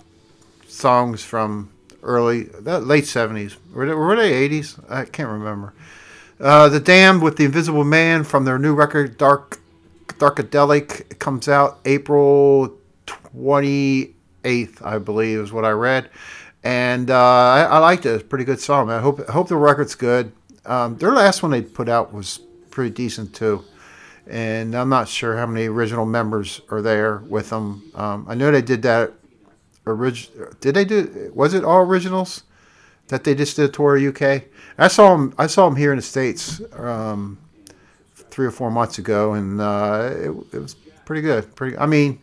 songs 0.68 1.24
from 1.24 1.70
early, 2.02 2.44
late 2.60 3.04
70s. 3.04 3.56
Were 3.72 3.86
they, 3.86 3.94
were 3.94 4.16
they 4.16 4.48
80s? 4.48 4.78
I 4.90 5.04
can't 5.04 5.28
remember. 5.28 5.72
Uh, 6.38 6.68
the 6.68 6.80
Damned 6.80 7.22
with 7.22 7.36
the 7.36 7.44
Invisible 7.44 7.84
Man 7.84 8.24
from 8.24 8.44
their 8.44 8.58
new 8.58 8.74
record, 8.74 9.18
Dark 9.18 9.60
Darkadelic, 10.20 11.18
comes 11.18 11.48
out 11.48 11.80
April 11.86 12.76
28th, 13.06 14.84
I 14.84 14.98
believe, 14.98 15.38
is 15.40 15.50
what 15.50 15.64
I 15.64 15.70
read. 15.70 16.10
And 16.62 17.10
uh, 17.10 17.16
I, 17.16 17.62
I 17.62 17.78
liked 17.78 18.04
it. 18.04 18.10
It's 18.10 18.22
a 18.22 18.26
pretty 18.26 18.44
good 18.44 18.60
song. 18.60 18.90
I 18.90 19.00
hope, 19.00 19.26
hope 19.28 19.48
the 19.48 19.56
record's 19.56 19.94
good. 19.94 20.32
Um, 20.66 20.98
their 20.98 21.12
last 21.12 21.42
one 21.42 21.52
they 21.52 21.62
put 21.62 21.88
out 21.88 22.12
was 22.12 22.38
pretty 22.70 22.90
decent, 22.90 23.34
too. 23.34 23.64
And 24.26 24.74
I'm 24.74 24.90
not 24.90 25.08
sure 25.08 25.38
how 25.38 25.46
many 25.46 25.66
original 25.68 26.04
members 26.04 26.60
are 26.70 26.82
there 26.82 27.18
with 27.26 27.48
them. 27.48 27.90
Um, 27.94 28.26
I 28.28 28.34
know 28.34 28.50
they 28.50 28.60
did 28.60 28.82
that. 28.82 29.14
Orig- 29.86 30.28
did 30.60 30.74
they 30.74 30.84
do? 30.84 31.32
Was 31.34 31.54
it 31.54 31.64
all 31.64 31.80
originals 31.80 32.42
that 33.08 33.24
they 33.24 33.34
just 33.34 33.56
did 33.56 33.70
a 33.70 33.72
tour 33.72 33.96
of 33.96 34.02
UK? 34.02 34.44
I 34.76 34.88
saw 34.88 35.16
them. 35.16 35.34
I 35.38 35.46
saw 35.46 35.66
them 35.66 35.76
here 35.76 35.92
in 35.92 35.96
the 35.96 36.02
states 36.02 36.60
um, 36.74 37.38
three 38.30 38.46
or 38.46 38.50
four 38.50 38.70
months 38.70 38.98
ago, 38.98 39.34
and 39.34 39.60
uh, 39.60 40.10
it, 40.12 40.30
it 40.52 40.58
was 40.58 40.74
pretty 41.04 41.22
good. 41.22 41.54
Pretty. 41.56 41.76
I 41.76 41.86
mean, 41.86 42.20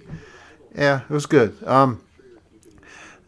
yeah, 0.76 1.02
it 1.02 1.10
was 1.10 1.26
good. 1.26 1.56
Um, 1.68 2.02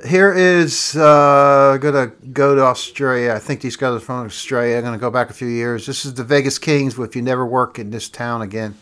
here 0.06 0.32
is 0.32 0.96
uh, 0.96 1.78
gonna 1.82 2.08
go 2.08 2.56
to 2.56 2.62
Australia. 2.62 3.34
I 3.34 3.40
think 3.40 3.62
these 3.62 3.76
guys 3.76 3.96
are 3.96 4.00
from 4.00 4.26
Australia. 4.26 4.78
I'm 4.78 4.84
gonna 4.84 4.98
go 4.98 5.12
back 5.12 5.30
a 5.30 5.34
few 5.34 5.48
years. 5.48 5.86
This 5.86 6.06
is 6.06 6.14
the 6.14 6.24
Vegas 6.24 6.58
Kings 6.58 6.98
with 6.98 7.16
"You 7.16 7.22
Never 7.22 7.46
Work 7.46 7.80
in 7.80 7.92
This 7.92 8.10
Town 8.10 8.42
Again." 8.42 8.78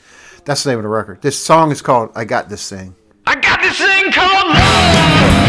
That's 0.45 0.63
the 0.63 0.69
name 0.69 0.79
of 0.79 0.83
the 0.83 0.89
record. 0.89 1.21
This 1.21 1.37
song 1.37 1.71
is 1.71 1.81
called 1.81 2.11
"I 2.15 2.25
Got 2.25 2.49
This 2.49 2.69
Thing." 2.69 2.95
I 3.25 3.35
got 3.35 3.61
this 3.61 3.77
thing 3.77 4.11
called 4.11 4.47
love. 4.47 5.46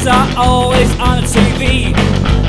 Detectives 0.00 0.06
are 0.06 0.44
always 0.44 0.90
on 1.00 1.22
TV. 1.22 1.92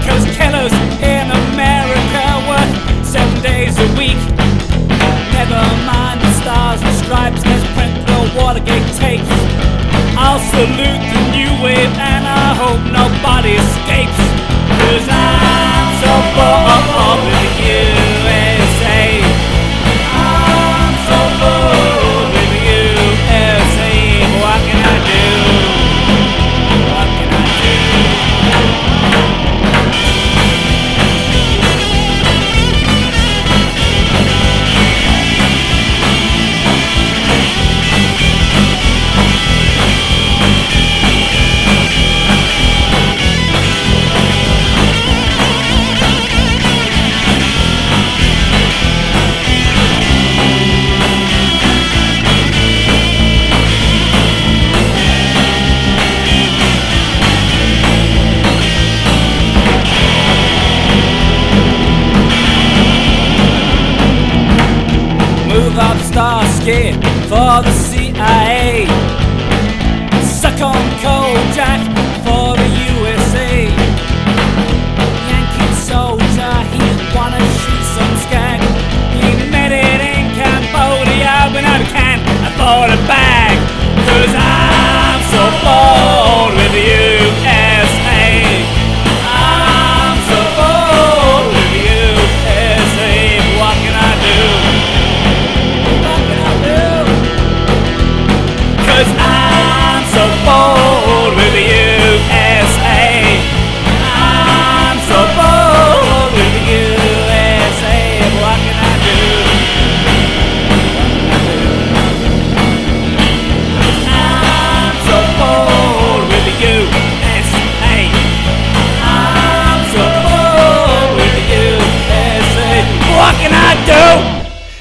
Cause 0.06 0.26
killers 0.36 0.74
in 1.02 1.30
America 1.52 2.24
work 2.48 3.06
seven 3.06 3.42
days 3.42 3.78
a 3.78 3.88
week. 3.98 4.18
Never 5.34 5.62
mind 5.86 6.22
the 6.22 6.32
stars 6.42 6.82
and 6.82 6.96
stripes, 7.04 7.46
let's 7.46 7.66
print 7.74 7.94
the 8.08 8.42
Watergate 8.42 8.88
tapes. 8.96 9.30
I'll 10.18 10.40
salute 10.40 11.04
the 11.14 11.22
new 11.32 11.64
wave 11.64 11.92
and 11.98 12.26
I 12.28 12.54
hope 12.56 12.82
whiskey 13.62 14.21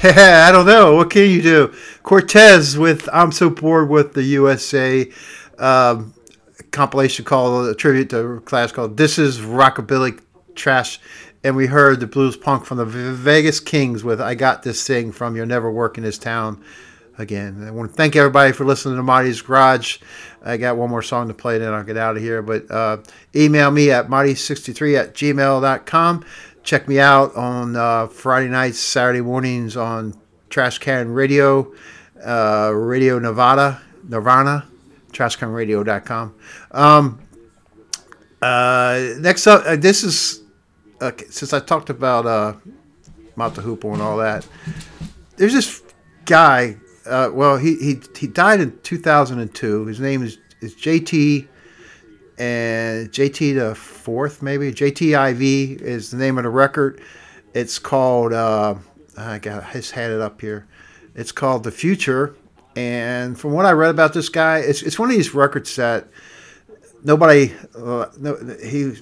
I 0.03 0.51
don't 0.51 0.65
know. 0.65 0.95
What 0.95 1.11
can 1.11 1.29
you 1.29 1.43
do? 1.43 1.75
Cortez 2.01 2.75
with 2.75 3.07
I'm 3.13 3.31
So 3.31 3.51
Bored 3.51 3.87
with 3.87 4.13
the 4.13 4.23
USA 4.23 5.07
um, 5.59 6.15
compilation 6.71 7.23
called 7.23 7.67
a 7.67 7.75
tribute 7.75 8.09
to 8.09 8.19
a 8.19 8.39
class 8.41 8.71
called 8.71 8.97
This 8.97 9.19
is 9.19 9.37
Rockabilly 9.41 10.19
Clash. 10.55 10.99
And 11.43 11.55
we 11.55 11.67
heard 11.67 11.99
the 11.99 12.07
blues 12.07 12.35
punk 12.35 12.65
from 12.65 12.79
the 12.79 12.85
Vegas 12.85 13.59
Kings 13.59 14.03
with 14.03 14.19
I 14.19 14.33
Got 14.33 14.63
This 14.63 14.87
Thing 14.87 15.11
from 15.11 15.35
You'll 15.35 15.45
Never 15.45 15.71
Work 15.71 15.99
in 15.99 16.03
This 16.03 16.17
Town 16.17 16.63
again. 17.19 17.63
I 17.63 17.69
want 17.69 17.91
to 17.91 17.95
thank 17.95 18.15
everybody 18.15 18.53
for 18.53 18.65
listening 18.65 18.95
to 18.95 19.03
Marty's 19.03 19.43
Garage. 19.43 19.99
I 20.43 20.57
got 20.57 20.77
one 20.77 20.89
more 20.89 21.03
song 21.03 21.27
to 21.27 21.35
play, 21.35 21.59
then 21.59 21.73
I'll 21.73 21.83
get 21.83 21.97
out 21.97 22.17
of 22.17 22.23
here. 22.23 22.41
But 22.41 22.71
uh, 22.71 22.97
email 23.35 23.69
me 23.69 23.91
at 23.91 24.07
marty63 24.07 24.99
at 24.99 25.13
gmail.com. 25.13 26.25
Check 26.63 26.87
me 26.87 26.99
out 26.99 27.35
on 27.35 27.75
uh, 27.75 28.07
Friday 28.07 28.47
nights, 28.47 28.79
Saturday 28.79 29.21
mornings 29.21 29.75
on 29.75 30.13
Trash 30.49 30.77
Can 30.77 31.11
Radio, 31.11 31.73
uh, 32.23 32.71
Radio 32.73 33.17
Nevada, 33.17 33.81
Nirvana, 34.07 34.67
trashcanradio.com. 35.11 36.35
Um, 36.71 37.21
uh, 38.41 39.13
next 39.19 39.47
up, 39.47 39.63
uh, 39.65 39.75
this 39.75 40.03
is, 40.03 40.41
uh, 40.99 41.11
since 41.29 41.51
I 41.53 41.59
talked 41.59 41.89
about 41.89 42.25
uh, 42.25 42.53
Mata 43.35 43.61
and 43.61 44.01
all 44.01 44.17
that, 44.17 44.47
there's 45.37 45.53
this 45.53 45.81
guy. 46.25 46.77
Uh, 47.05 47.29
well, 47.33 47.57
he, 47.57 47.75
he 47.77 47.99
he 48.15 48.27
died 48.27 48.61
in 48.61 48.77
2002. 48.83 49.85
His 49.85 49.99
name 49.99 50.21
is 50.21 50.37
is 50.59 50.75
JT 50.75 51.47
and 52.41 53.11
JT 53.11 53.53
the 53.53 53.75
fourth, 53.75 54.41
maybe 54.41 54.73
JTIV 54.73 55.79
is 55.79 56.09
the 56.09 56.17
name 56.17 56.39
of 56.39 56.43
the 56.43 56.49
record. 56.49 56.99
It's 57.53 57.77
called. 57.77 58.33
Uh, 58.33 58.75
I 59.15 59.37
got 59.37 59.63
I 59.63 59.73
just 59.73 59.91
had 59.91 60.09
it 60.09 60.19
up 60.19 60.41
here. 60.41 60.65
It's 61.13 61.31
called 61.31 61.63
The 61.63 61.71
Future, 61.71 62.35
and 62.75 63.39
from 63.39 63.51
what 63.51 63.67
I 63.67 63.73
read 63.73 63.91
about 63.91 64.13
this 64.13 64.27
guy, 64.27 64.57
it's 64.57 64.81
it's 64.81 64.97
one 64.97 65.11
of 65.11 65.15
these 65.15 65.35
records 65.35 65.75
that 65.75 66.07
nobody 67.03 67.53
uh, 67.75 68.07
no, 68.17 68.35
he 68.63 68.93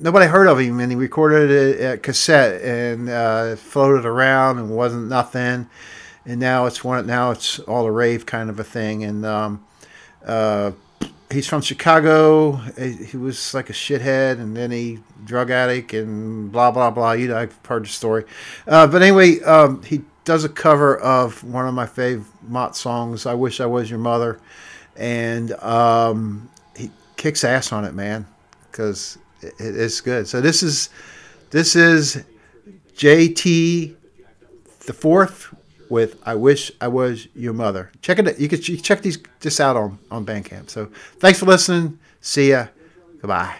nobody 0.00 0.26
heard 0.26 0.46
of 0.46 0.58
him, 0.58 0.80
and 0.80 0.90
he 0.90 0.96
recorded 0.96 1.50
it 1.50 1.80
at 1.80 2.02
cassette 2.02 2.62
and 2.62 3.10
uh, 3.10 3.56
floated 3.56 4.06
around 4.06 4.58
and 4.58 4.70
wasn't 4.70 5.08
nothing. 5.08 5.68
And 6.24 6.40
now 6.40 6.64
it's 6.64 6.82
one. 6.82 7.06
Now 7.06 7.30
it's 7.30 7.58
all 7.58 7.84
a 7.84 7.92
rave 7.92 8.24
kind 8.24 8.48
of 8.48 8.58
a 8.58 8.64
thing. 8.64 9.04
And 9.04 9.26
um, 9.26 9.66
uh, 10.24 10.72
he's 11.30 11.46
from 11.46 11.60
Chicago. 11.60 12.52
He 12.52 13.16
was 13.16 13.54
like 13.54 13.70
a 13.70 13.72
shithead, 13.72 14.40
and 14.40 14.56
then 14.56 14.70
he 14.70 15.00
drug 15.24 15.50
addict 15.50 15.94
and 15.94 16.50
blah 16.50 16.70
blah 16.70 16.90
blah. 16.90 17.12
You 17.12 17.28
know, 17.28 17.38
I've 17.38 17.58
heard 17.66 17.84
the 17.84 17.88
story. 17.88 18.24
Uh, 18.66 18.86
but 18.86 19.02
anyway, 19.02 19.40
um, 19.40 19.82
he 19.82 20.02
does 20.24 20.44
a 20.44 20.48
cover 20.48 20.96
of 20.98 21.42
one 21.44 21.66
of 21.66 21.74
my 21.74 21.86
fave 21.86 22.24
Mott 22.42 22.76
songs. 22.76 23.26
I 23.26 23.34
wish 23.34 23.60
I 23.60 23.66
was 23.66 23.90
your 23.90 23.98
mother, 23.98 24.40
and 24.96 25.52
um, 25.54 26.48
he 26.76 26.90
kicks 27.16 27.44
ass 27.44 27.72
on 27.72 27.84
it, 27.84 27.94
man, 27.94 28.26
because 28.70 29.18
it, 29.40 29.54
it's 29.58 30.00
good. 30.00 30.28
So 30.28 30.40
this 30.40 30.62
is 30.62 30.90
this 31.50 31.76
is 31.76 32.24
JT 32.94 33.94
the 34.86 34.92
fourth 34.94 35.54
with 35.90 36.16
"I 36.24 36.34
Wish 36.34 36.72
I 36.80 36.88
Was 36.88 37.28
Your 37.34 37.52
Mother." 37.52 37.90
Check 38.02 38.18
it. 38.18 38.24
Can 38.24 38.36
you 38.40 38.48
can 38.48 38.60
check 38.60 39.02
these 39.02 39.18
this 39.40 39.60
out 39.60 39.76
on 39.76 39.98
on 40.10 40.24
Bandcamp. 40.24 40.70
So 40.70 40.90
thanks 41.18 41.38
for 41.38 41.46
listening. 41.46 41.98
See 42.20 42.50
ya. 42.50 42.66
Goodbye. 43.20 43.56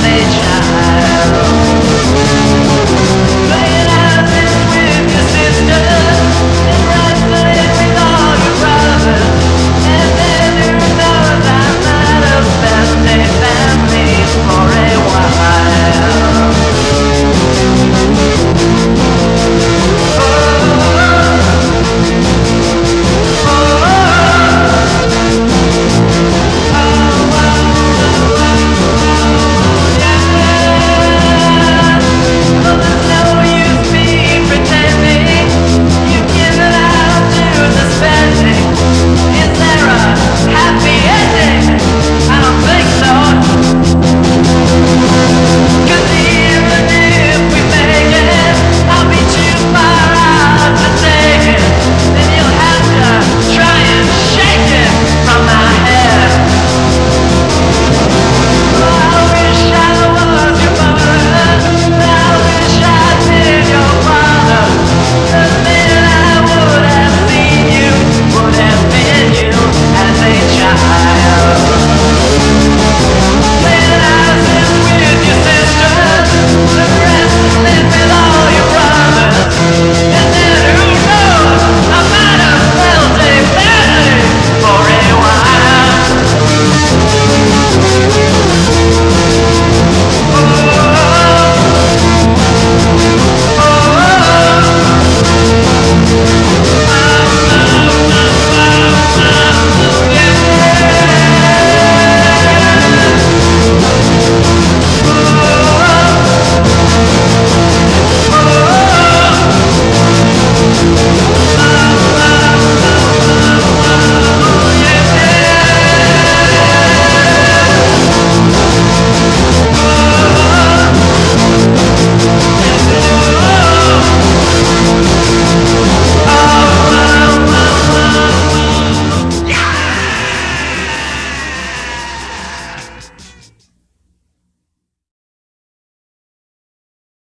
damage 0.00 0.37